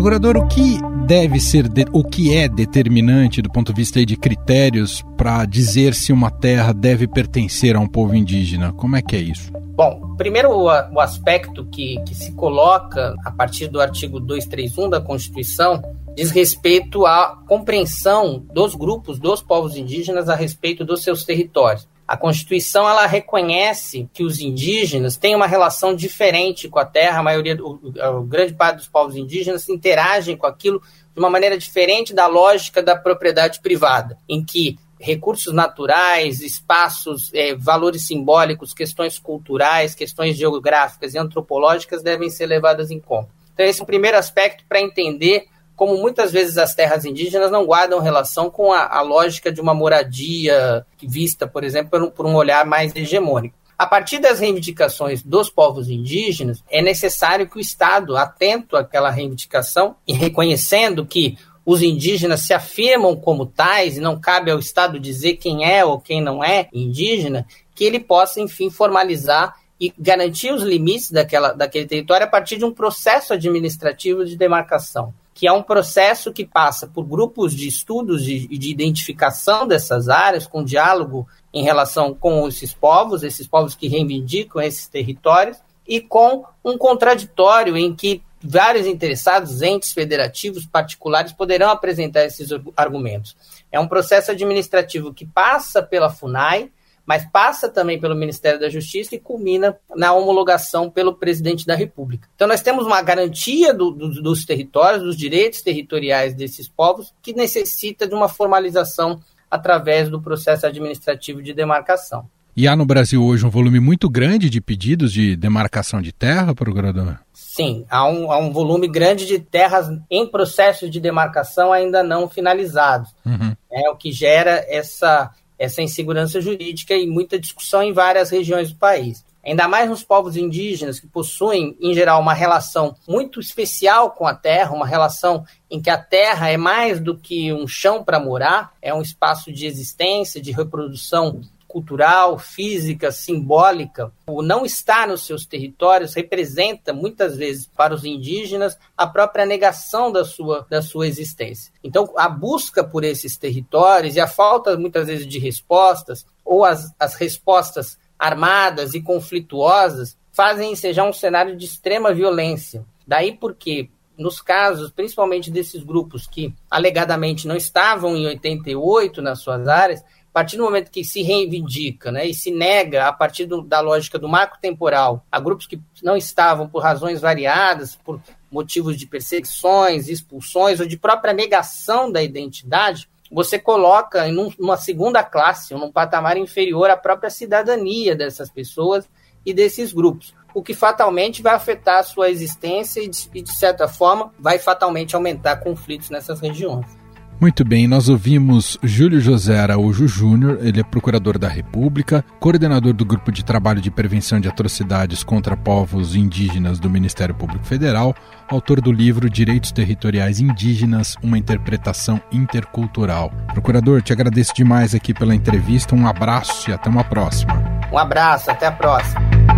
Procurador, 0.01 0.39
o 0.39 0.49
que 0.49 0.79
deve 1.07 1.39
ser, 1.39 1.69
de, 1.69 1.85
o 1.93 2.03
que 2.03 2.35
é 2.35 2.49
determinante 2.49 3.43
do 3.43 3.51
ponto 3.51 3.71
de 3.71 3.83
vista 3.83 4.03
de 4.07 4.17
critérios 4.17 5.05
para 5.15 5.45
dizer 5.45 5.93
se 5.93 6.11
uma 6.11 6.31
terra 6.31 6.73
deve 6.73 7.07
pertencer 7.07 7.77
a 7.77 7.81
um 7.81 7.87
povo 7.87 8.15
indígena? 8.15 8.73
Como 8.73 8.97
é 8.97 9.03
que 9.03 9.15
é 9.15 9.19
isso? 9.19 9.53
Bom, 9.77 10.15
primeiro 10.17 10.53
o, 10.53 10.65
o 10.65 11.01
aspecto 11.01 11.67
que, 11.67 12.03
que 12.07 12.15
se 12.15 12.33
coloca 12.33 13.15
a 13.23 13.31
partir 13.31 13.69
do 13.69 13.79
artigo 13.79 14.19
231 14.19 14.89
da 14.89 15.03
Constituição 15.03 15.83
diz 16.17 16.31
respeito 16.31 17.05
à 17.05 17.39
compreensão 17.47 18.43
dos 18.55 18.75
grupos 18.75 19.19
dos 19.19 19.43
povos 19.43 19.77
indígenas 19.77 20.31
a 20.31 20.35
respeito 20.35 20.83
dos 20.83 21.03
seus 21.03 21.25
territórios. 21.25 21.87
A 22.11 22.17
Constituição 22.17 22.89
ela 22.89 23.07
reconhece 23.07 24.11
que 24.13 24.25
os 24.25 24.41
indígenas 24.41 25.17
têm 25.17 25.37
uma 25.37 25.47
relação 25.47 25.95
diferente 25.95 26.69
com 26.69 26.81
a 26.81 26.85
terra, 26.85 27.21
a 27.21 27.23
maioria, 27.23 27.57
o, 27.63 28.25
grande 28.25 28.53
parte 28.53 28.79
dos 28.79 28.89
povos 28.89 29.15
indígenas 29.15 29.69
interagem 29.69 30.37
com 30.37 30.45
aquilo 30.45 30.83
de 31.15 31.21
uma 31.21 31.31
maneira 31.31 31.57
diferente 31.57 32.13
da 32.13 32.27
lógica 32.27 32.83
da 32.83 32.97
propriedade 32.97 33.61
privada, 33.61 34.19
em 34.29 34.45
que 34.45 34.77
recursos 34.99 35.55
naturais, 35.55 36.41
espaços, 36.41 37.33
é, 37.33 37.55
valores 37.55 38.09
simbólicos, 38.09 38.75
questões 38.75 39.17
culturais, 39.17 39.95
questões 39.95 40.37
geográficas 40.37 41.15
e 41.15 41.19
antropológicas 41.19 42.03
devem 42.03 42.29
ser 42.29 42.47
levadas 42.47 42.91
em 42.91 42.99
conta. 42.99 43.29
Então, 43.55 43.65
esse 43.65 43.79
é 43.79 43.85
o 43.85 43.87
primeiro 43.87 44.19
aspecto 44.19 44.65
para 44.69 44.81
entender 44.81 45.47
como 45.81 45.97
muitas 45.97 46.31
vezes 46.31 46.59
as 46.59 46.75
terras 46.75 47.07
indígenas 47.07 47.51
não 47.51 47.65
guardam 47.65 48.01
relação 48.01 48.51
com 48.51 48.71
a, 48.71 48.99
a 48.99 49.01
lógica 49.01 49.51
de 49.51 49.63
uma 49.63 49.73
moradia 49.73 50.85
vista, 51.03 51.47
por 51.47 51.65
exemplo, 51.65 51.91
por 51.91 52.03
um, 52.03 52.11
por 52.11 52.27
um 52.27 52.35
olhar 52.35 52.67
mais 52.67 52.95
hegemônico. 52.95 53.57
A 53.79 53.87
partir 53.87 54.19
das 54.19 54.41
reivindicações 54.41 55.23
dos 55.23 55.49
povos 55.49 55.89
indígenas, 55.89 56.63
é 56.71 56.83
necessário 56.83 57.49
que 57.49 57.57
o 57.57 57.61
Estado, 57.61 58.15
atento 58.15 58.77
àquela 58.77 59.09
reivindicação 59.09 59.97
e 60.07 60.13
reconhecendo 60.13 61.07
que 61.07 61.39
os 61.65 61.81
indígenas 61.81 62.43
se 62.43 62.53
afirmam 62.53 63.17
como 63.17 63.47
tais 63.47 63.97
e 63.97 64.03
não 64.03 64.21
cabe 64.21 64.51
ao 64.51 64.59
Estado 64.59 65.01
dizer 65.01 65.37
quem 65.37 65.65
é 65.65 65.83
ou 65.83 65.99
quem 65.99 66.21
não 66.21 66.45
é 66.45 66.69
indígena, 66.75 67.47
que 67.75 67.85
ele 67.85 68.01
possa, 68.01 68.39
enfim, 68.39 68.69
formalizar 68.69 69.57
e 69.81 69.95
garantir 69.99 70.53
os 70.53 70.63
limites 70.63 71.11
daquela, 71.11 71.55
daquele 71.55 71.87
território 71.87 72.27
a 72.27 72.31
partir 72.31 72.59
de 72.59 72.67
um 72.67 72.75
processo 72.75 73.33
administrativo 73.33 74.27
de 74.27 74.37
demarcação 74.37 75.15
que 75.41 75.47
é 75.47 75.53
um 75.53 75.63
processo 75.63 76.35
que 76.35 76.45
passa 76.45 76.87
por 76.87 77.03
grupos 77.03 77.57
de 77.57 77.67
estudos 77.67 78.29
e 78.29 78.41
de, 78.41 78.59
de, 78.59 78.71
identificação 78.71 79.67
dessas 79.67 80.07
áreas, 80.11 80.47
com 80.47 80.63
diálogo 80.63 81.27
em 81.51 81.65
relação 81.65 82.13
com 82.13 82.47
esses 82.47 82.75
povos, 82.75 83.23
esses 83.23 83.47
povos 83.47 83.75
que 83.75 83.89
reivindicam 83.89 84.61
esses 84.61 84.87
territórios, 84.87 85.57
e 85.89 85.99
com 85.99 86.45
um 86.63 86.77
contraditório 86.77 87.75
em 87.75 87.97
que 87.97 88.23
vários 88.39 88.87
interessados, 88.87 89.63
entes 89.63 89.95
federativos 89.95 90.67
particulares, 90.67 91.33
poderão 91.33 91.71
apresentar 91.71 92.27
esses 92.27 92.51
argumentos. 92.77 93.35
É 93.73 93.81
um 93.81 93.89
processo 93.89 94.33
administrativo 94.33 95.15
que 95.15 95.25
passa 95.25 95.83
pela 95.83 96.11
FUNAI, 96.11 96.71
mas 97.07 97.25
passa 97.31 97.69
também 97.69 98.01
pelo 98.01 98.15
Ministério 98.15 98.61
da 98.61 98.69
Justiça 98.69 99.15
e 99.15 99.19
culmina 99.19 99.77
na 99.97 100.13
homologação 100.13 100.91
pelo 100.91 101.15
presidente 101.15 101.67
da 101.67 101.75
República. 101.75 102.29
Então, 102.35 102.47
nós 102.47 102.63
temos 102.63 102.87
uma 102.87 103.03
garantia 103.03 103.75
do, 103.75 103.91
do, 103.91 104.23
dos 104.23 104.45
territórios, 104.45 105.03
dos 105.03 105.17
direitos 105.17 105.63
territoriais 105.63 106.35
desses 106.35 106.69
povos, 106.69 107.13
que 107.23 107.33
necessita 107.33 108.07
de 108.07 108.15
uma 108.15 108.29
formalização 108.29 109.21
através 109.51 110.09
do 110.09 110.23
processo 110.23 110.67
administrativo 110.67 111.43
de 111.43 111.53
demarcação. 111.53 112.29
E 112.57 112.67
há 112.67 112.75
no 112.75 112.85
Brasil 112.85 113.25
hoje 113.25 113.47
um 113.47 113.51
volume 113.51 113.81
muito 113.81 114.09
grande 114.09 114.51
de 114.51 114.61
pedidos 114.61 115.13
de 115.13 115.37
demarcação 115.37 116.03
de 116.03 116.13
terra, 116.13 116.55
procurador? 116.55 117.17
Sim, 117.33 117.85
há 117.89 118.07
um, 118.07 118.31
há 118.31 118.39
um 118.39 118.53
volume 118.53 118.89
grande 118.89 119.27
de 119.27 119.39
terras 119.39 119.89
em 120.11 120.27
processo 120.27 120.89
de 120.91 121.01
demarcação 121.01 121.73
ainda 121.73 122.03
não 122.03 122.29
finalizados. 122.29 123.15
Uhum. 123.25 123.55
É 123.73 123.89
o 123.91 123.97
que 123.97 124.13
gera 124.13 124.65
essa 124.69 125.31
essa 125.61 125.83
insegurança 125.83 126.41
jurídica 126.41 126.95
e 126.95 127.07
muita 127.07 127.39
discussão 127.39 127.83
em 127.83 127.93
várias 127.93 128.31
regiões 128.31 128.73
do 128.73 128.79
país. 128.79 129.23
Ainda 129.45 129.69
mais 129.69 129.89
nos 129.91 130.03
povos 130.03 130.35
indígenas, 130.35 130.99
que 130.99 131.07
possuem, 131.07 131.77
em 131.81 131.93
geral, 131.93 132.21
uma 132.21 132.33
relação 132.33 132.97
muito 133.07 133.41
especial 133.41 134.11
com 134.13 134.27
a 134.27 134.35
terra, 134.35 134.75
uma 134.75 134.87
relação 134.87 135.45
em 135.71 135.81
que 135.81 135.91
a 135.91 135.99
terra 135.99 136.51
é 136.51 136.57
mais 136.57 136.99
do 136.99 137.17
que 137.17 137.53
um 137.53 137.69
chão 137.69 138.03
para 138.03 138.19
morar, 138.19 138.73
é 138.81 138.93
um 138.95 139.03
espaço 139.03 139.53
de 139.53 139.67
existência, 139.67 140.41
de 140.41 140.51
reprodução 140.51 141.43
cultural, 141.71 142.37
física, 142.37 143.13
simbólica, 143.13 144.13
o 144.27 144.43
não 144.43 144.67
estar 144.67 145.07
nos 145.07 145.25
seus 145.25 145.47
territórios 145.47 146.15
representa 146.15 146.93
muitas 146.93 147.37
vezes 147.37 147.71
para 147.77 147.95
os 147.95 148.05
indígenas 148.05 148.77
a 148.97 149.07
própria 149.07 149.47
negação 149.47 150.11
da 150.11 150.25
sua, 150.25 150.67
da 150.69 150.83
sua 150.83 151.07
existência. 151.07 151.73
Então, 151.83 152.13
a 152.17 152.29
busca 152.29 152.83
por 152.83 153.05
esses 153.05 153.37
territórios 153.37 154.17
e 154.17 154.21
a 154.21 154.27
falta 154.27 154.77
muitas 154.77 155.07
vezes 155.07 155.27
de 155.27 155.39
respostas 155.39 156.27
ou 156.45 156.65
as, 156.65 156.93
as 156.99 157.15
respostas 157.15 157.97
armadas 158.19 158.93
e 158.93 159.01
conflituosas 159.01 160.19
fazem 160.33 160.73
ensejar 160.73 161.05
um 161.05 161.13
cenário 161.13 161.57
de 161.57 161.67
extrema 161.67 162.13
violência. 162.13 162.85
Daí 163.07 163.33
porque 163.33 163.89
nos 164.21 164.43
casos, 164.43 164.91
principalmente 164.91 165.51
desses 165.51 165.83
grupos 165.83 166.27
que 166.27 166.55
alegadamente 166.71 167.49
não 167.49 167.57
estavam 167.57 168.15
em 168.15 168.27
88 168.27 169.23
nas 169.23 169.41
suas 169.41 169.67
áreas, 169.67 170.05
a 170.31 170.33
partir 170.33 170.57
do 170.57 170.63
momento 170.63 170.93
que 170.93 171.03
se 171.03 171.23
reivindica 171.23 172.13
né, 172.13 172.25
e 172.25 172.33
se 172.33 172.53
nega, 172.53 173.09
a 173.09 173.13
partir 173.13 173.47
do, 173.47 173.63
da 173.63 173.81
lógica 173.81 174.17
do 174.17 174.29
marco 174.29 174.59
temporal, 174.61 175.27
a 175.31 175.41
grupos 175.41 175.67
que 175.67 175.81
não 176.03 176.17
estavam 176.17 176.69
por 176.69 176.83
razões 176.83 177.21
variadas, 177.21 177.97
por 177.97 178.21
motivos 178.49 178.97
de 178.97 179.07
perseguições, 179.07 180.09
expulsões 180.09 180.79
ou 180.79 180.87
de 180.87 180.97
própria 180.97 181.33
negação 181.33 182.11
da 182.11 182.23
identidade, 182.23 183.09
você 183.31 183.59
coloca 183.59 184.27
em 184.29 184.39
um, 184.39 184.53
uma 184.59 184.77
segunda 184.77 185.23
classe, 185.25 185.75
num 185.75 185.91
patamar 185.91 186.37
inferior 186.37 186.91
à 186.91 186.97
própria 186.97 187.31
cidadania 187.31 188.15
dessas 188.15 188.49
pessoas 188.51 189.09
e 189.45 189.53
desses 189.53 189.93
grupos, 189.93 190.35
o 190.55 190.63
que 190.63 190.75
fatalmente 190.75 191.43
vai 191.43 191.55
afetar 191.55 191.99
a 191.99 192.05
sua 192.05 192.31
existência 192.31 193.01
e, 193.01 193.09
de, 193.09 193.29
e 193.35 193.43
de 193.43 193.53
certa 193.57 193.89
forma, 193.89 194.33
vai 194.39 194.59
fatalmente 194.59 195.17
aumentar 195.17 195.57
conflitos 195.57 196.11
nessas 196.11 196.41
regiões. 196.41 197.00
Muito 197.41 197.65
bem, 197.65 197.89
nós 197.89 198.11
ouvimos 198.11 198.77
Júlio 198.83 199.19
José 199.19 199.59
Araújo 199.59 200.07
Júnior, 200.07 200.59
ele 200.61 200.79
é 200.79 200.85
procurador 200.85 201.39
da 201.39 201.49
República, 201.49 202.23
coordenador 202.39 202.93
do 202.93 203.03
Grupo 203.03 203.33
de 203.33 203.43
Trabalho 203.43 203.81
de 203.81 203.91
Prevenção 203.91 204.39
de 204.39 204.47
Atrocidades 204.47 205.25
contra 205.25 205.57
Povos 205.57 206.15
Indígenas 206.15 206.79
do 206.79 206.91
Ministério 206.91 207.35
Público 207.35 207.65
Federal, 207.65 208.15
autor 208.47 208.83
do 208.83 208.93
livro 208.93 209.31
Direitos 209.31 209.73
Territoriais 209.73 210.39
Indígenas, 210.39 211.17
uma 211.23 211.39
interpretação 211.39 212.21
intercultural. 212.31 213.33
Procurador, 213.55 214.03
te 214.03 214.13
agradeço 214.13 214.53
demais 214.55 214.95
aqui 214.95 215.15
pela 215.15 215.35
entrevista, 215.35 215.95
um 215.95 216.07
abraço 216.07 216.69
e 216.69 216.75
até 216.75 216.91
uma 216.91 217.05
próxima. 217.05 217.55
Um 217.91 217.97
abraço, 217.97 218.51
até 218.51 218.67
a 218.67 218.73
próxima. 218.73 219.50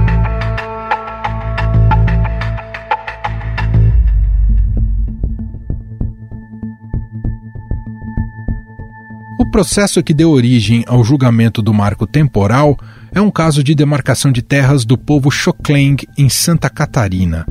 Processo 9.53 10.03
que 10.03 10.15
deu 10.15 10.31
origem 10.31 10.83
ao 10.89 11.05
julgamento 11.05 11.61
do 11.61 11.75
marco 11.75 12.07
temporal 12.07 12.75
é 13.13 13.21
um 13.21 13.31
caso 13.31 13.63
de 13.63 13.75
demarcação 13.75 14.33
de 14.33 14.41
terras 14.41 14.83
do 14.83 14.97
povo 14.97 15.31
Xokleng 15.31 15.99
em 16.17 16.31
Santa 16.31 16.71
Catarina. 16.71 17.47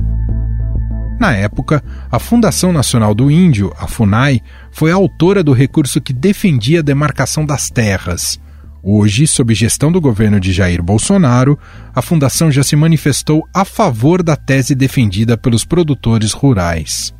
Na 1.20 1.32
época, 1.32 1.80
a 2.10 2.18
Fundação 2.18 2.72
Nacional 2.72 3.14
do 3.14 3.30
Índio, 3.30 3.72
a 3.78 3.86
FUNAI, 3.86 4.40
foi 4.72 4.90
a 4.90 4.96
autora 4.96 5.44
do 5.44 5.52
recurso 5.52 6.00
que 6.00 6.12
defendia 6.12 6.80
a 6.80 6.82
demarcação 6.82 7.46
das 7.46 7.70
terras. 7.70 8.36
Hoje, 8.82 9.28
sob 9.28 9.54
gestão 9.54 9.92
do 9.92 10.00
governo 10.00 10.40
de 10.40 10.52
Jair 10.52 10.82
Bolsonaro, 10.82 11.56
a 11.94 12.02
fundação 12.02 12.50
já 12.50 12.64
se 12.64 12.74
manifestou 12.74 13.46
a 13.54 13.64
favor 13.64 14.24
da 14.24 14.34
tese 14.34 14.74
defendida 14.74 15.38
pelos 15.38 15.64
produtores 15.64 16.32
rurais. 16.32 17.14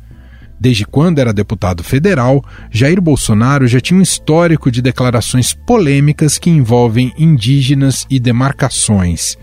Desde 0.63 0.85
quando 0.85 1.19
era 1.19 1.33
deputado 1.33 1.83
federal, 1.83 2.41
Jair 2.71 3.01
Bolsonaro 3.01 3.67
já 3.67 3.81
tinha 3.81 3.99
um 3.99 4.01
histórico 4.01 4.71
de 4.71 4.81
declarações 4.81 5.53
polêmicas 5.53 6.37
que 6.37 6.49
envolvem 6.49 7.11
indígenas 7.19 8.07
e 8.09 8.17
demarcações. 8.17 9.37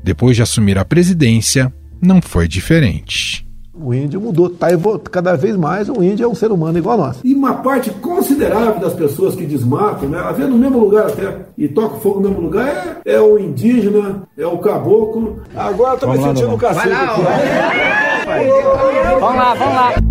Depois 0.00 0.36
de 0.36 0.42
assumir 0.42 0.78
a 0.78 0.84
presidência, 0.84 1.74
não 2.00 2.22
foi 2.22 2.46
diferente. 2.46 3.44
O 3.74 3.92
índio 3.92 4.20
mudou, 4.20 4.48
tá 4.48 4.68
cada 5.10 5.34
vez 5.34 5.56
mais 5.56 5.88
o 5.88 6.04
índio 6.04 6.24
é 6.24 6.28
um 6.28 6.36
ser 6.36 6.52
humano 6.52 6.78
igual 6.78 7.00
a 7.00 7.06
nós. 7.08 7.20
E 7.24 7.34
uma 7.34 7.54
parte 7.54 7.90
considerável 7.90 8.78
das 8.78 8.94
pessoas 8.94 9.34
que 9.34 9.46
desmatam, 9.46 10.08
né, 10.08 10.20
às 10.20 10.36
vezes 10.36 10.52
no 10.52 10.58
mesmo 10.58 10.78
lugar 10.78 11.08
até, 11.08 11.46
e 11.58 11.66
toca 11.66 11.98
fogo 11.98 12.20
no 12.20 12.28
mesmo 12.28 12.44
lugar, 12.44 13.00
é, 13.04 13.14
é 13.14 13.20
o 13.20 13.40
indígena, 13.40 14.22
é 14.38 14.46
o 14.46 14.58
caboclo. 14.58 15.42
Agora 15.52 15.94
estou 15.94 16.12
me 16.12 16.22
sentindo 16.22 16.54
um 16.54 16.58
cacete. 16.58 16.90
Vai 16.90 17.06
lá, 17.06 17.16
vai 17.16 18.48
lá. 18.48 19.18
Vamos 19.18 19.36
lá, 19.36 19.54
vamos 19.54 19.74
lá. 19.74 20.09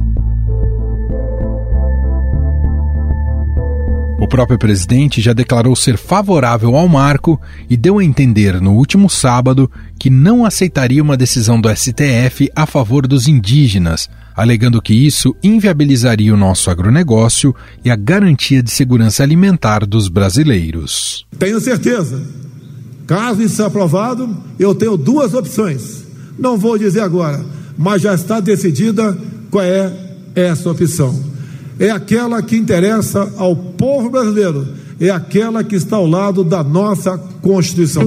Próprio 4.30 4.58
presidente 4.58 5.20
já 5.20 5.34
declarou 5.34 5.76
ser 5.76 5.98
favorável 5.98 6.76
ao 6.76 6.88
marco 6.88 7.42
e 7.70 7.76
deu 7.76 7.98
a 7.98 8.04
entender 8.04 8.62
no 8.62 8.74
último 8.74 9.10
sábado 9.10 9.70
que 10.00 10.10
não 10.10 10.46
aceitaria 10.46 11.04
uma 11.04 11.18
decisão 11.18 11.60
do 11.60 11.68
STF 11.76 12.50
a 12.56 12.66
favor 12.66 13.08
dos 13.08 13.28
indígenas, 13.28 14.08
alegando 14.36 14.82
que 14.82 14.94
isso 14.94 15.36
inviabilizaria 15.44 16.34
o 16.34 16.38
nosso 16.38 16.70
agronegócio 16.70 17.54
e 17.84 17.90
a 17.90 17.96
garantia 17.96 18.64
de 18.64 18.72
segurança 18.72 19.24
alimentar 19.24 19.86
dos 19.86 20.08
brasileiros. 20.08 21.26
Tenho 21.38 21.60
certeza. 21.60 22.22
Caso 23.06 23.42
isso 23.42 23.56
seja 23.56 23.68
aprovado, 23.68 24.38
eu 24.58 24.76
tenho 24.76 24.96
duas 24.96 25.34
opções. 25.34 26.04
Não 26.38 26.58
vou 26.58 26.78
dizer 26.78 27.02
agora, 27.02 27.44
mas 27.78 28.02
já 28.02 28.14
está 28.14 28.40
decidida 28.40 29.18
qual 29.50 29.66
é 29.66 29.92
essa 30.36 30.70
opção 30.70 31.30
é 31.80 31.90
aquela 31.90 32.44
que 32.44 32.58
interessa 32.58 33.32
ao 33.38 33.56
povo 33.56 34.10
brasileiro, 34.10 34.68
é 35.00 35.10
aquela 35.10 35.64
que 35.64 35.76
está 35.76 35.96
ao 35.96 36.06
lado 36.06 36.44
da 36.44 36.62
nossa 36.62 37.18
Constituição. 37.42 38.06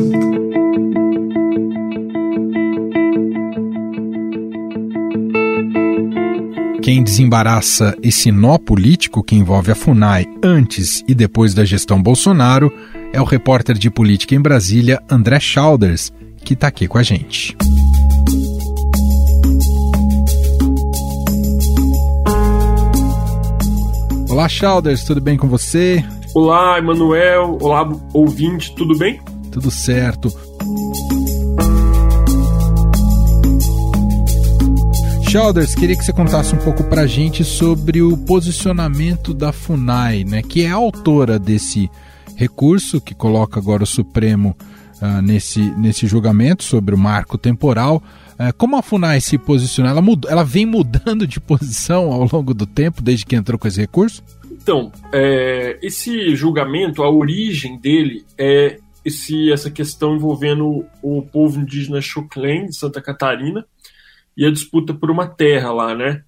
Quem 6.82 7.02
desembaraça 7.02 7.96
esse 8.02 8.30
nó 8.30 8.58
político 8.58 9.22
que 9.22 9.36
envolve 9.36 9.70
a 9.70 9.74
FUNAI 9.74 10.26
antes 10.42 11.02
e 11.06 11.14
depois 11.14 11.54
da 11.54 11.64
gestão 11.64 12.02
Bolsonaro 12.02 12.70
é 13.12 13.20
o 13.20 13.24
repórter 13.24 13.78
de 13.78 13.88
política 13.88 14.34
em 14.34 14.40
Brasília, 14.40 15.00
André 15.08 15.38
Schauders, 15.38 16.12
que 16.44 16.54
está 16.54 16.66
aqui 16.66 16.88
com 16.88 16.98
a 16.98 17.02
gente. 17.02 17.56
Olá, 24.32 24.48
Chalders, 24.48 25.04
tudo 25.04 25.20
bem 25.20 25.36
com 25.36 25.46
você? 25.46 26.02
Olá, 26.34 26.78
Emanuel. 26.78 27.58
Olá, 27.60 27.86
ouvinte, 28.14 28.74
tudo 28.74 28.96
bem? 28.96 29.20
Tudo 29.50 29.70
certo. 29.70 30.32
Chalders, 35.28 35.74
queria 35.74 35.94
que 35.94 36.02
você 36.02 36.14
contasse 36.14 36.54
um 36.54 36.58
pouco 36.60 36.82
pra 36.84 37.06
gente 37.06 37.44
sobre 37.44 38.00
o 38.00 38.16
posicionamento 38.16 39.34
da 39.34 39.52
FUNAI, 39.52 40.24
né, 40.24 40.40
que 40.40 40.62
é 40.62 40.70
a 40.70 40.76
autora 40.76 41.38
desse 41.38 41.90
recurso 42.34 43.02
que 43.02 43.14
coloca 43.14 43.60
agora 43.60 43.82
o 43.82 43.86
Supremo 43.86 44.56
uh, 45.02 45.20
nesse, 45.20 45.60
nesse 45.76 46.06
julgamento 46.06 46.64
sobre 46.64 46.94
o 46.94 46.98
marco 46.98 47.36
temporal. 47.36 48.02
Uh, 48.34 48.52
como 48.56 48.76
a 48.76 48.82
FUNAI 48.82 49.20
se 49.20 49.38
posiciona? 49.38 49.90
Ela, 49.90 50.02
ela 50.28 50.44
vem 50.44 50.66
mudando 50.66 51.26
de 51.26 51.40
posição 51.40 52.12
ao 52.12 52.28
longo 52.30 52.54
do 52.54 52.66
tempo, 52.66 53.02
desde 53.02 53.26
que 53.26 53.36
entrou 53.36 53.58
com 53.58 53.68
esse 53.68 53.80
recurso? 53.80 54.22
Então, 54.50 54.92
é, 55.12 55.78
esse 55.82 56.34
julgamento, 56.36 57.02
a 57.02 57.10
origem 57.10 57.78
dele 57.78 58.24
é 58.38 58.78
esse, 59.04 59.50
essa 59.50 59.70
questão 59.70 60.14
envolvendo 60.14 60.86
o 61.02 61.22
povo 61.22 61.60
indígena 61.60 62.00
Xuclém, 62.00 62.66
de 62.66 62.76
Santa 62.76 63.00
Catarina, 63.00 63.66
e 64.36 64.46
a 64.46 64.50
disputa 64.50 64.94
por 64.94 65.10
uma 65.10 65.26
terra 65.26 65.72
lá, 65.72 65.94
né? 65.94 66.22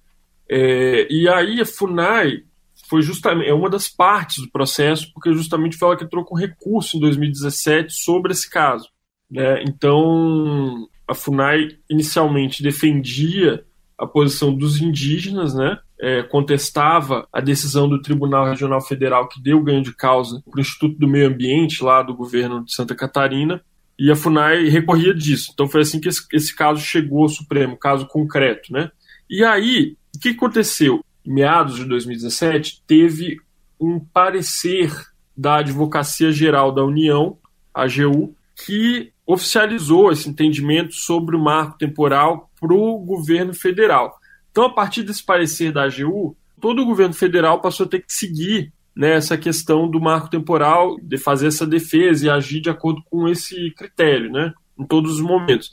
É, 0.49 1.07
e 1.09 1.27
aí 1.27 1.61
a 1.61 1.65
FUNAI 1.65 2.43
foi 2.87 3.01
justamente 3.01 3.49
é 3.49 3.53
uma 3.53 3.69
das 3.69 3.87
partes 3.87 4.43
do 4.43 4.51
processo, 4.51 5.11
porque 5.13 5.33
justamente 5.33 5.77
foi 5.77 5.87
ela 5.87 5.97
que 5.97 6.03
entrou 6.03 6.23
com 6.23 6.35
recurso 6.35 6.97
em 6.97 6.99
2017 6.99 7.93
sobre 7.93 8.31
esse 8.31 8.49
caso. 8.49 8.89
Né? 9.29 9.63
Então, 9.63 10.87
a 11.07 11.13
FUNAI 11.13 11.77
inicialmente 11.89 12.63
defendia 12.63 13.63
a 13.97 14.05
posição 14.05 14.53
dos 14.53 14.81
indígenas, 14.81 15.53
né? 15.53 15.79
É, 15.97 16.23
contestava 16.23 17.25
a 17.31 17.39
decisão 17.39 17.87
do 17.87 18.01
Tribunal 18.01 18.45
Regional 18.45 18.81
Federal 18.81 19.29
que 19.29 19.41
deu 19.41 19.63
ganho 19.63 19.81
de 19.81 19.95
causa 19.95 20.43
para 20.49 20.57
o 20.57 20.61
Instituto 20.61 20.99
do 20.99 21.07
Meio 21.07 21.27
Ambiente 21.27 21.81
lá 21.81 22.03
do 22.03 22.13
governo 22.13 22.65
de 22.65 22.73
Santa 22.73 22.93
Catarina 22.93 23.61
e 23.97 24.11
a 24.11 24.15
FUNAI 24.15 24.67
recorria 24.67 25.13
disso. 25.13 25.51
Então 25.53 25.67
foi 25.67 25.81
assim 25.81 25.99
que 25.99 26.09
esse, 26.09 26.21
esse 26.33 26.53
caso 26.53 26.81
chegou 26.81 27.23
ao 27.23 27.29
Supremo, 27.29 27.77
caso 27.77 28.05
concreto, 28.07 28.73
né? 28.73 28.91
E 29.29 29.43
aí, 29.43 29.95
o 30.15 30.19
que 30.19 30.29
aconteceu? 30.29 31.03
Em 31.25 31.33
meados 31.33 31.77
de 31.77 31.85
2017, 31.85 32.83
teve 32.85 33.37
um 33.79 33.99
parecer 33.99 34.91
da 35.35 35.57
Advocacia 35.57 36.31
Geral 36.31 36.71
da 36.71 36.83
União, 36.83 37.37
AGU, 37.73 38.35
que 38.55 39.11
oficializou 39.25 40.11
esse 40.11 40.29
entendimento 40.29 40.93
sobre 40.93 41.35
o 41.35 41.43
marco 41.43 41.77
temporal 41.77 42.49
para 42.59 42.73
o 42.73 42.99
governo 42.99 43.53
federal. 43.53 44.17
Então, 44.51 44.65
a 44.65 44.73
partir 44.73 45.03
desse 45.03 45.23
parecer 45.23 45.71
da 45.71 45.83
AGU, 45.83 46.37
todo 46.61 46.81
o 46.81 46.85
governo 46.85 47.13
federal 47.13 47.59
passou 47.59 47.85
a 47.85 47.89
ter 47.89 47.99
que 47.99 48.13
seguir 48.13 48.71
né, 48.95 49.15
essa 49.15 49.37
questão 49.37 49.89
do 49.89 49.99
marco 49.99 50.29
temporal, 50.29 50.97
de 51.01 51.17
fazer 51.17 51.47
essa 51.47 51.67
defesa 51.67 52.25
e 52.25 52.29
agir 52.29 52.61
de 52.61 52.69
acordo 52.69 53.03
com 53.09 53.27
esse 53.27 53.71
critério, 53.71 54.31
né, 54.31 54.53
em 54.79 54.85
todos 54.85 55.15
os 55.15 55.21
momentos. 55.21 55.71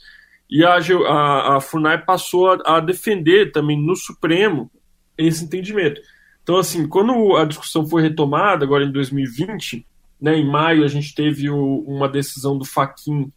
E 0.51 0.65
a, 0.65 0.75
a, 0.75 1.57
a 1.57 1.61
FUNAI 1.61 2.05
passou 2.05 2.51
a, 2.51 2.77
a 2.77 2.81
defender 2.81 3.53
também 3.53 3.81
no 3.81 3.95
Supremo 3.95 4.71
esse 5.17 5.45
entendimento. 5.45 6.01
Então, 6.43 6.57
assim, 6.57 6.89
quando 6.89 7.37
a 7.37 7.45
discussão 7.45 7.87
foi 7.87 8.03
retomada, 8.03 8.65
agora 8.65 8.85
em 8.85 8.91
2020, 8.91 9.87
né, 10.23 10.39
em 10.39 10.49
maio, 10.49 10.85
a 10.85 10.89
gente 10.89 11.15
teve 11.15 11.51
o, 11.51 11.81
uma 11.87 12.09
decisão 12.09 12.57
do 12.57 12.65
Faquin 12.65 13.31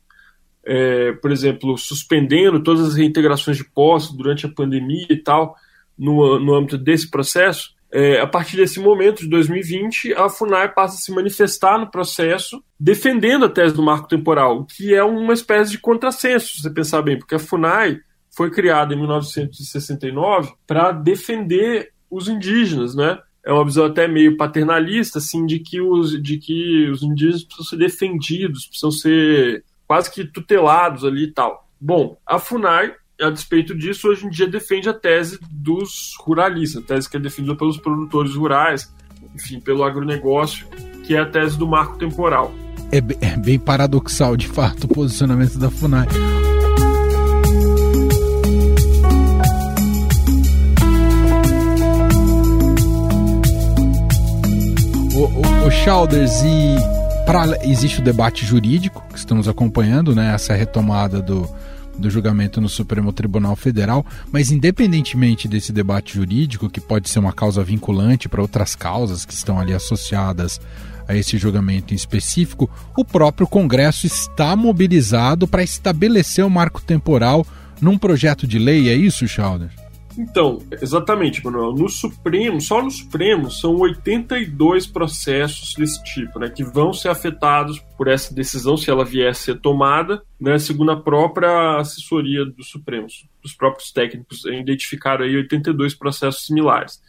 é, 0.66 1.12
por 1.14 1.32
exemplo, 1.32 1.78
suspendendo 1.78 2.64
todas 2.64 2.88
as 2.88 2.96
reintegrações 2.96 3.58
de 3.58 3.64
postos 3.64 4.18
durante 4.18 4.46
a 4.46 4.50
pandemia 4.50 5.06
e 5.10 5.18
tal, 5.18 5.56
no, 5.98 6.40
no 6.40 6.56
âmbito 6.56 6.78
desse 6.78 7.10
processo, 7.10 7.76
é, 7.92 8.20
a 8.20 8.28
partir 8.28 8.58
desse 8.58 8.80
momento, 8.80 9.22
de 9.22 9.30
2020, 9.30 10.14
a 10.16 10.28
FUNAI 10.28 10.74
passa 10.74 10.96
a 10.96 10.98
se 10.98 11.12
manifestar 11.14 11.80
no 11.80 11.90
processo 11.90 12.62
defendendo 12.80 13.46
a 13.46 13.50
tese 13.50 13.74
do 13.74 13.84
marco 13.84 14.08
temporal, 14.08 14.66
que 14.66 14.94
é 14.94 15.04
uma 15.04 15.34
espécie 15.34 15.72
de 15.72 15.78
contrassenso, 15.78 16.48
se 16.48 16.62
você 16.62 16.70
pensar 16.70 17.02
bem, 17.02 17.18
porque 17.18 17.36
a 17.36 17.40
FUNAI 17.40 18.00
foi 18.36 18.52
criada 18.52 18.94
em 18.94 18.98
1969 18.98 20.54
para 20.68 20.92
defender 20.92 21.92
os 22.10 22.28
indígenas, 22.28 22.96
né? 22.96 23.18
É 23.46 23.54
uma 23.54 23.64
visão 23.64 23.86
até 23.86 24.08
meio 24.08 24.36
paternalista, 24.36 25.20
assim, 25.20 25.46
de 25.46 25.60
que 25.60 25.80
os, 25.80 26.22
de 26.22 26.38
que 26.38 26.90
os 26.90 27.04
indígenas 27.04 27.44
precisam 27.44 27.66
ser 27.66 27.78
defendidos, 27.78 28.66
precisam 28.66 28.92
ser 28.92 29.64
quase 29.88 30.12
que 30.12 30.26
tutelados 30.26 31.06
ali 31.06 31.26
e 31.26 31.32
tal. 31.32 31.68
Bom, 31.80 32.18
a 32.26 32.40
FUNAI 32.40 32.94
a 33.22 33.30
despeito 33.30 33.76
disso, 33.76 34.10
hoje 34.10 34.26
em 34.26 34.30
dia 34.30 34.48
defende 34.48 34.90
a 34.90 34.94
tese 34.94 35.40
dos 35.50 36.16
ruralistas, 36.20 36.84
a 36.84 36.86
tese 36.86 37.10
que 37.10 37.18
é 37.18 37.20
defendida 37.20 37.56
pelos 37.56 37.78
produtores 37.78 38.36
rurais, 38.36 38.92
enfim, 39.34 39.60
pelo 39.60 39.84
agronegócio, 39.84 40.68
que 41.04 41.16
é 41.16 41.20
a 41.20 41.26
tese 41.26 41.58
do 41.58 41.68
marco 41.68 41.98
temporal. 41.98 42.54
É, 42.92 42.98
é 43.26 43.38
bem 43.38 43.58
paradoxal, 43.58 44.36
de 44.36 44.48
fato, 44.48 44.86
o 44.86 44.88
posicionamento 44.88 45.58
da 45.58 45.70
FUNAI. 45.70 46.08
O, 55.16 55.28
o, 55.28 55.68
o 55.68 55.72
Chalders, 55.72 56.44
e 56.44 56.76
pra, 57.26 57.46
existe 57.64 58.02
o 58.02 58.04
debate 58.04 58.46
jurídico 58.46 59.02
que 59.10 59.18
estamos 59.18 59.48
acompanhando, 59.48 60.14
né? 60.14 60.34
Essa 60.36 60.54
retomada 60.54 61.22
do, 61.22 61.50
do 61.98 62.10
julgamento 62.10 62.60
no 62.60 62.68
Supremo 62.68 63.14
Tribunal 63.14 63.56
Federal, 63.56 64.06
mas 64.30 64.52
independentemente 64.52 65.48
desse 65.48 65.72
debate 65.72 66.16
jurídico, 66.16 66.70
que 66.70 66.82
pode 66.82 67.10
ser 67.10 67.20
uma 67.20 67.32
causa 67.32 67.64
vinculante 67.64 68.28
para 68.28 68.42
outras 68.42 68.76
causas 68.76 69.24
que 69.24 69.34
estão 69.34 69.58
ali 69.58 69.74
associadas 69.74 70.60
a 71.08 71.16
esse 71.16 71.38
julgamento 71.38 71.94
em 71.94 71.96
específico, 71.96 72.70
o 72.98 73.06
próprio 73.06 73.48
Congresso 73.48 74.06
está 74.06 74.54
mobilizado 74.54 75.48
para 75.48 75.64
estabelecer 75.64 76.44
o 76.44 76.50
marco 76.50 76.82
temporal 76.82 77.48
num 77.80 77.98
projeto 77.98 78.46
de 78.46 78.60
lei, 78.60 78.90
é 78.90 78.94
isso, 78.94 79.26
Schauder? 79.28 79.85
Então, 80.18 80.60
exatamente, 80.82 81.44
Manuel. 81.44 81.74
No 81.74 81.90
Supremo, 81.90 82.62
só 82.62 82.82
no 82.82 82.90
Supremo, 82.90 83.52
são 83.52 83.76
82 83.76 84.88
processos 84.88 85.74
desse 85.76 86.04
tipo, 86.04 86.40
né, 86.40 86.50
que 86.50 86.64
vão 86.64 86.94
ser 86.94 87.10
afetados 87.10 87.80
por 87.98 88.08
essa 88.08 88.34
decisão, 88.34 88.78
se 88.78 88.90
ela 88.90 89.04
vier 89.04 89.30
a 89.30 89.34
ser 89.34 89.60
tomada, 89.60 90.24
né, 90.40 90.58
segundo 90.58 90.92
a 90.92 91.02
própria 91.02 91.78
assessoria 91.78 92.46
do 92.46 92.64
Supremo. 92.64 93.08
Os 93.44 93.54
próprios 93.54 93.92
técnicos 93.92 94.46
identificaram 94.46 95.26
aí 95.26 95.36
82 95.36 95.94
processos 95.94 96.46
similares. 96.46 97.02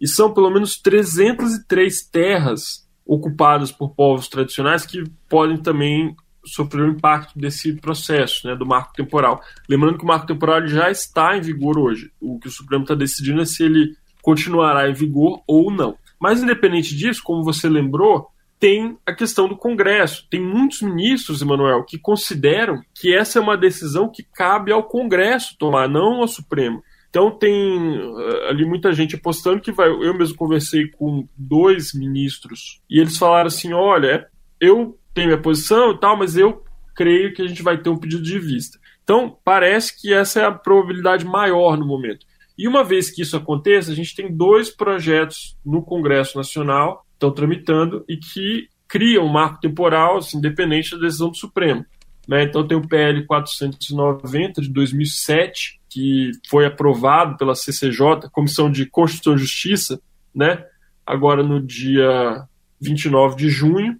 E 0.00 0.06
são 0.06 0.32
pelo 0.32 0.50
menos 0.50 0.78
303 0.78 2.02
terras 2.04 2.88
ocupadas 3.04 3.72
por 3.72 3.90
povos 3.94 4.28
tradicionais 4.28 4.86
que 4.86 5.02
podem 5.28 5.56
também 5.56 6.14
sofreu 6.44 6.86
o 6.86 6.90
impacto 6.90 7.38
desse 7.38 7.74
processo, 7.74 8.46
né, 8.46 8.54
do 8.54 8.66
marco 8.66 8.92
temporal. 8.94 9.40
Lembrando 9.68 9.98
que 9.98 10.04
o 10.04 10.06
marco 10.06 10.26
temporal 10.26 10.66
já 10.66 10.90
está 10.90 11.36
em 11.36 11.40
vigor 11.40 11.78
hoje. 11.78 12.10
O 12.20 12.38
que 12.38 12.48
o 12.48 12.50
Supremo 12.50 12.82
está 12.82 12.94
decidindo 12.94 13.40
é 13.40 13.44
se 13.44 13.62
ele 13.62 13.94
continuará 14.22 14.88
em 14.88 14.94
vigor 14.94 15.42
ou 15.46 15.70
não. 15.70 15.96
Mas, 16.20 16.42
independente 16.42 16.94
disso, 16.94 17.22
como 17.24 17.42
você 17.42 17.68
lembrou, 17.68 18.28
tem 18.58 18.98
a 19.06 19.14
questão 19.14 19.48
do 19.48 19.56
Congresso. 19.56 20.26
Tem 20.30 20.40
muitos 20.40 20.82
ministros, 20.82 21.40
Emanuel, 21.40 21.84
que 21.84 21.98
consideram 21.98 22.82
que 22.94 23.14
essa 23.14 23.38
é 23.38 23.42
uma 23.42 23.56
decisão 23.56 24.10
que 24.10 24.22
cabe 24.22 24.70
ao 24.70 24.84
Congresso 24.84 25.56
tomar, 25.58 25.88
não 25.88 26.20
ao 26.20 26.28
Supremo. 26.28 26.82
Então 27.08 27.30
tem 27.30 27.98
eh, 27.98 28.48
ali 28.50 28.64
muita 28.64 28.92
gente 28.92 29.16
apostando 29.16 29.60
que 29.60 29.72
vai. 29.72 29.88
Eu 29.88 30.16
mesmo 30.16 30.36
conversei 30.36 30.88
com 30.88 31.26
dois 31.36 31.92
ministros 31.92 32.80
e 32.88 33.00
eles 33.00 33.18
falaram 33.18 33.48
assim: 33.48 33.72
olha, 33.72 34.28
eu 34.60 34.96
tenho 35.14 35.28
minha 35.28 35.40
posição 35.40 35.92
e 35.92 35.98
tal, 35.98 36.16
mas 36.16 36.36
eu 36.36 36.64
creio 36.94 37.32
que 37.32 37.42
a 37.42 37.46
gente 37.46 37.62
vai 37.62 37.78
ter 37.78 37.90
um 37.90 37.96
pedido 37.96 38.22
de 38.22 38.38
vista. 38.38 38.78
Então, 39.02 39.36
parece 39.44 40.00
que 40.00 40.12
essa 40.12 40.40
é 40.40 40.44
a 40.44 40.52
probabilidade 40.52 41.24
maior 41.24 41.76
no 41.76 41.86
momento. 41.86 42.26
E 42.56 42.68
uma 42.68 42.84
vez 42.84 43.10
que 43.10 43.22
isso 43.22 43.36
aconteça, 43.36 43.90
a 43.90 43.94
gente 43.94 44.14
tem 44.14 44.34
dois 44.34 44.70
projetos 44.70 45.56
no 45.64 45.82
Congresso 45.82 46.36
Nacional, 46.36 47.06
estão 47.14 47.30
tramitando, 47.30 48.04
e 48.08 48.16
que 48.16 48.68
criam 48.86 49.24
um 49.24 49.32
marco 49.32 49.60
temporal 49.60 50.18
assim, 50.18 50.38
independente 50.38 50.90
da 50.92 50.98
decisão 50.98 51.30
do 51.30 51.36
Supremo. 51.36 51.84
Né? 52.28 52.44
Então, 52.44 52.66
tem 52.66 52.76
o 52.76 52.86
PL 52.86 53.24
490 53.24 54.60
de 54.60 54.68
2007, 54.68 55.80
que 55.88 56.30
foi 56.48 56.66
aprovado 56.66 57.36
pela 57.36 57.54
CCJ, 57.54 58.28
Comissão 58.30 58.70
de 58.70 58.86
Constituição 58.86 59.34
e 59.34 59.38
Justiça, 59.38 60.00
né? 60.34 60.64
agora 61.04 61.42
no 61.42 61.60
dia 61.60 62.44
29 62.80 63.36
de 63.36 63.48
junho, 63.48 63.98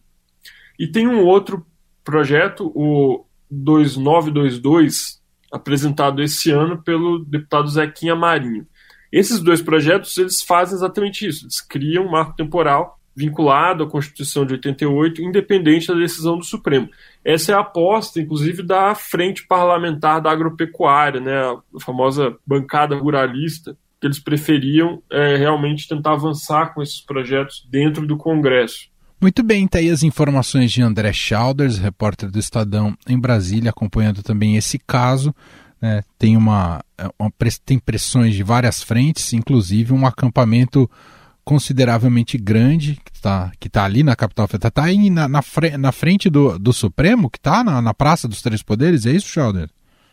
e 0.80 0.88
tem 0.88 1.06
um 1.06 1.26
outro 1.26 1.66
projeto, 2.02 2.72
o 2.74 3.26
2922, 3.50 5.20
apresentado 5.52 6.22
esse 6.22 6.50
ano 6.50 6.82
pelo 6.82 7.18
deputado 7.18 7.68
Zequinha 7.68 8.16
Marinho. 8.16 8.66
Esses 9.12 9.40
dois 9.40 9.60
projetos 9.60 10.16
eles 10.16 10.40
fazem 10.40 10.76
exatamente 10.76 11.26
isso, 11.26 11.44
eles 11.44 11.60
criam 11.60 12.06
um 12.06 12.10
marco 12.10 12.34
temporal 12.34 12.98
vinculado 13.14 13.84
à 13.84 13.90
Constituição 13.90 14.46
de 14.46 14.54
88, 14.54 15.20
independente 15.20 15.88
da 15.88 15.94
decisão 15.94 16.38
do 16.38 16.44
Supremo. 16.44 16.88
Essa 17.22 17.52
é 17.52 17.54
a 17.54 17.60
aposta, 17.60 18.18
inclusive, 18.18 18.62
da 18.62 18.94
Frente 18.94 19.46
Parlamentar 19.46 20.22
da 20.22 20.30
Agropecuária, 20.30 21.20
né, 21.20 21.42
a 21.42 21.60
famosa 21.78 22.38
bancada 22.46 22.96
ruralista, 22.96 23.76
que 24.00 24.06
eles 24.06 24.18
preferiam 24.18 25.02
é, 25.10 25.36
realmente 25.36 25.86
tentar 25.86 26.12
avançar 26.12 26.72
com 26.72 26.80
esses 26.80 27.02
projetos 27.02 27.68
dentro 27.70 28.06
do 28.06 28.16
Congresso. 28.16 28.89
Muito 29.20 29.42
bem, 29.42 29.68
tá 29.68 29.78
aí 29.78 29.90
as 29.90 30.02
informações 30.02 30.72
de 30.72 30.80
André 30.80 31.12
Schauders, 31.12 31.76
repórter 31.76 32.30
do 32.30 32.38
Estadão 32.38 32.96
em 33.06 33.18
Brasília, 33.18 33.68
acompanhando 33.68 34.22
também 34.22 34.56
esse 34.56 34.78
caso. 34.78 35.34
Né? 35.80 36.02
Tem, 36.18 36.38
uma, 36.38 36.82
é, 36.96 37.06
uma, 37.18 37.30
tem 37.64 37.78
pressões 37.78 38.34
de 38.34 38.42
várias 38.42 38.82
frentes, 38.82 39.34
inclusive 39.34 39.92
um 39.92 40.06
acampamento 40.06 40.90
consideravelmente 41.44 42.38
grande 42.38 42.98
que 43.04 43.10
está 43.12 43.50
que 43.58 43.68
tá 43.68 43.84
ali 43.84 44.02
na 44.02 44.16
capital 44.16 44.48
federal. 44.48 44.68
Está 44.68 44.84
aí 44.84 45.10
na, 45.10 45.28
na, 45.28 45.42
na, 45.78 45.92
frente 45.92 46.30
do, 46.30 46.58
do 46.58 46.72
Supremo, 46.72 47.28
que 47.28 47.38
está 47.38 47.62
na, 47.62 47.82
na 47.82 47.92
Praça 47.92 48.26
dos 48.26 48.40
Três 48.40 48.62
Poderes, 48.62 49.04
é 49.04 49.10
isso, 49.10 49.28
Schauder? 49.28 49.68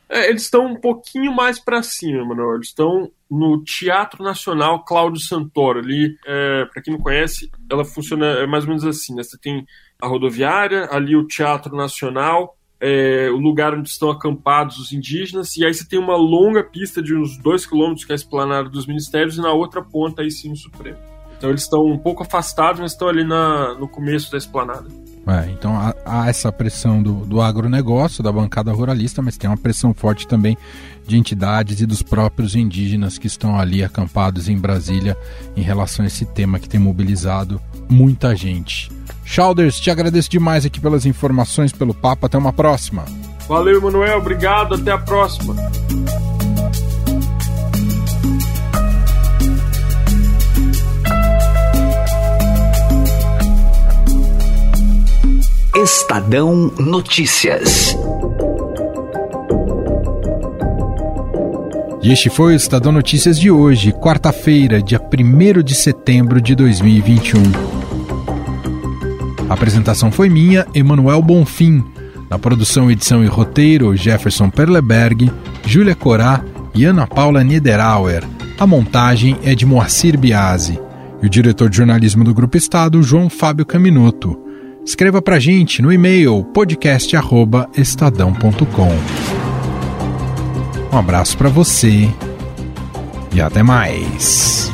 É, 0.09 0.29
eles 0.29 0.43
estão 0.43 0.65
um 0.65 0.79
pouquinho 0.79 1.33
mais 1.33 1.59
para 1.59 1.83
cima, 1.83 2.25
Manuel. 2.25 2.55
Eles 2.55 2.67
estão 2.67 3.09
no 3.29 3.63
Teatro 3.63 4.23
Nacional 4.23 4.83
Cláudio 4.83 5.21
Santoro. 5.21 5.79
Ali, 5.79 6.17
é, 6.25 6.65
para 6.65 6.81
quem 6.81 6.93
não 6.93 7.01
conhece, 7.01 7.49
ela 7.69 7.83
funciona 7.83 8.25
é 8.25 8.47
mais 8.47 8.63
ou 8.63 8.69
menos 8.69 8.85
assim. 8.85 9.15
Né? 9.15 9.23
Você 9.23 9.37
tem 9.37 9.65
a 10.01 10.07
rodoviária, 10.07 10.87
ali 10.91 11.15
o 11.15 11.27
Teatro 11.27 11.75
Nacional, 11.75 12.57
é, 12.79 13.29
o 13.31 13.37
lugar 13.37 13.73
onde 13.73 13.89
estão 13.89 14.09
acampados 14.09 14.77
os 14.77 14.93
indígenas, 14.93 15.55
e 15.57 15.65
aí 15.65 15.73
você 15.73 15.87
tem 15.87 15.97
uma 15.97 16.15
longa 16.15 16.63
pista 16.63 17.01
de 17.01 17.15
uns 17.15 17.37
dois 17.37 17.65
quilômetros 17.65 18.05
que 18.05 18.11
é 18.11 18.15
a 18.15 18.15
esplanada 18.15 18.69
dos 18.69 18.85
ministérios, 18.85 19.37
e 19.37 19.41
na 19.41 19.51
outra 19.51 19.81
ponta 19.81 20.21
aí 20.21 20.29
sim 20.29 20.51
o 20.51 20.55
Supremo. 20.55 20.97
Então 21.37 21.49
eles 21.49 21.63
estão 21.63 21.85
um 21.85 21.97
pouco 21.97 22.23
afastados, 22.23 22.79
mas 22.79 22.91
estão 22.91 23.07
ali 23.07 23.23
na, 23.23 23.73
no 23.75 23.87
começo 23.87 24.31
da 24.31 24.37
esplanada. 24.37 24.87
É, 25.27 25.51
então 25.51 25.75
há, 25.75 25.93
há, 26.05 26.29
essa 26.29 26.51
pressão 26.51 27.03
do, 27.03 27.25
do 27.25 27.41
agronegócio, 27.41 28.23
da 28.23 28.31
bancada 28.31 28.71
ruralista, 28.71 29.21
mas 29.21 29.37
tem 29.37 29.49
uma 29.49 29.57
pressão 29.57 29.93
forte 29.93 30.25
também 30.25 30.57
de 31.05 31.17
entidades 31.17 31.81
e 31.81 31.85
dos 31.85 32.01
próprios 32.01 32.55
indígenas 32.55 33.17
que 33.17 33.27
estão 33.27 33.59
ali 33.59 33.83
acampados 33.83 34.47
em 34.47 34.57
Brasília 34.57 35.17
em 35.55 35.61
relação 35.61 36.05
a 36.05 36.07
esse 36.07 36.25
tema 36.25 36.59
que 36.59 36.69
tem 36.69 36.79
mobilizado 36.79 37.61
muita 37.89 38.35
gente. 38.35 38.89
Chalders, 39.25 39.79
te 39.79 39.91
agradeço 39.91 40.29
demais 40.29 40.65
aqui 40.65 40.79
pelas 40.79 41.05
informações, 41.05 41.73
pelo 41.73 41.93
papo. 41.93 42.25
Até 42.25 42.37
uma 42.37 42.53
próxima. 42.53 43.03
Valeu, 43.47 43.81
Manuel. 43.81 44.19
Obrigado. 44.19 44.75
Até 44.75 44.91
a 44.91 44.97
próxima. 44.97 45.55
Estadão 55.87 56.69
Notícias. 56.77 57.97
E 62.03 62.11
este 62.11 62.29
foi 62.29 62.51
o 62.51 62.55
Estadão 62.57 62.91
Notícias 62.91 63.39
de 63.39 63.49
hoje, 63.49 63.93
quarta-feira, 63.93 64.81
dia 64.81 64.99
1 64.99 65.63
de 65.63 65.73
setembro 65.73 66.41
de 66.41 66.55
2021. 66.55 67.41
A 69.47 69.53
apresentação 69.53 70.11
foi 70.11 70.27
minha, 70.27 70.67
Emanuel 70.75 71.21
Bonfim. 71.21 71.81
Na 72.29 72.37
produção, 72.37 72.91
edição 72.91 73.23
e 73.23 73.27
roteiro, 73.27 73.95
Jefferson 73.95 74.49
Perleberg, 74.49 75.31
Júlia 75.65 75.95
Corá 75.95 76.43
e 76.75 76.83
Ana 76.83 77.07
Paula 77.07 77.45
Niederauer. 77.45 78.25
A 78.59 78.67
montagem 78.67 79.37
é 79.41 79.55
de 79.55 79.65
Moacir 79.65 80.19
Biasi. 80.19 80.77
E 81.23 81.27
o 81.27 81.29
diretor 81.29 81.69
de 81.69 81.77
jornalismo 81.77 82.25
do 82.25 82.33
Grupo 82.33 82.57
Estado, 82.57 83.01
João 83.01 83.29
Fábio 83.29 83.65
Caminoto. 83.65 84.46
Escreva 84.87 85.21
para 85.21 85.37
gente 85.37 85.81
no 85.81 85.91
e-mail 85.91 86.45
podcast@estadão.com. 86.45 88.89
Um 90.93 90.97
abraço 90.97 91.37
para 91.37 91.49
você 91.49 92.09
e 93.35 93.41
até 93.41 93.61
mais. 93.61 94.71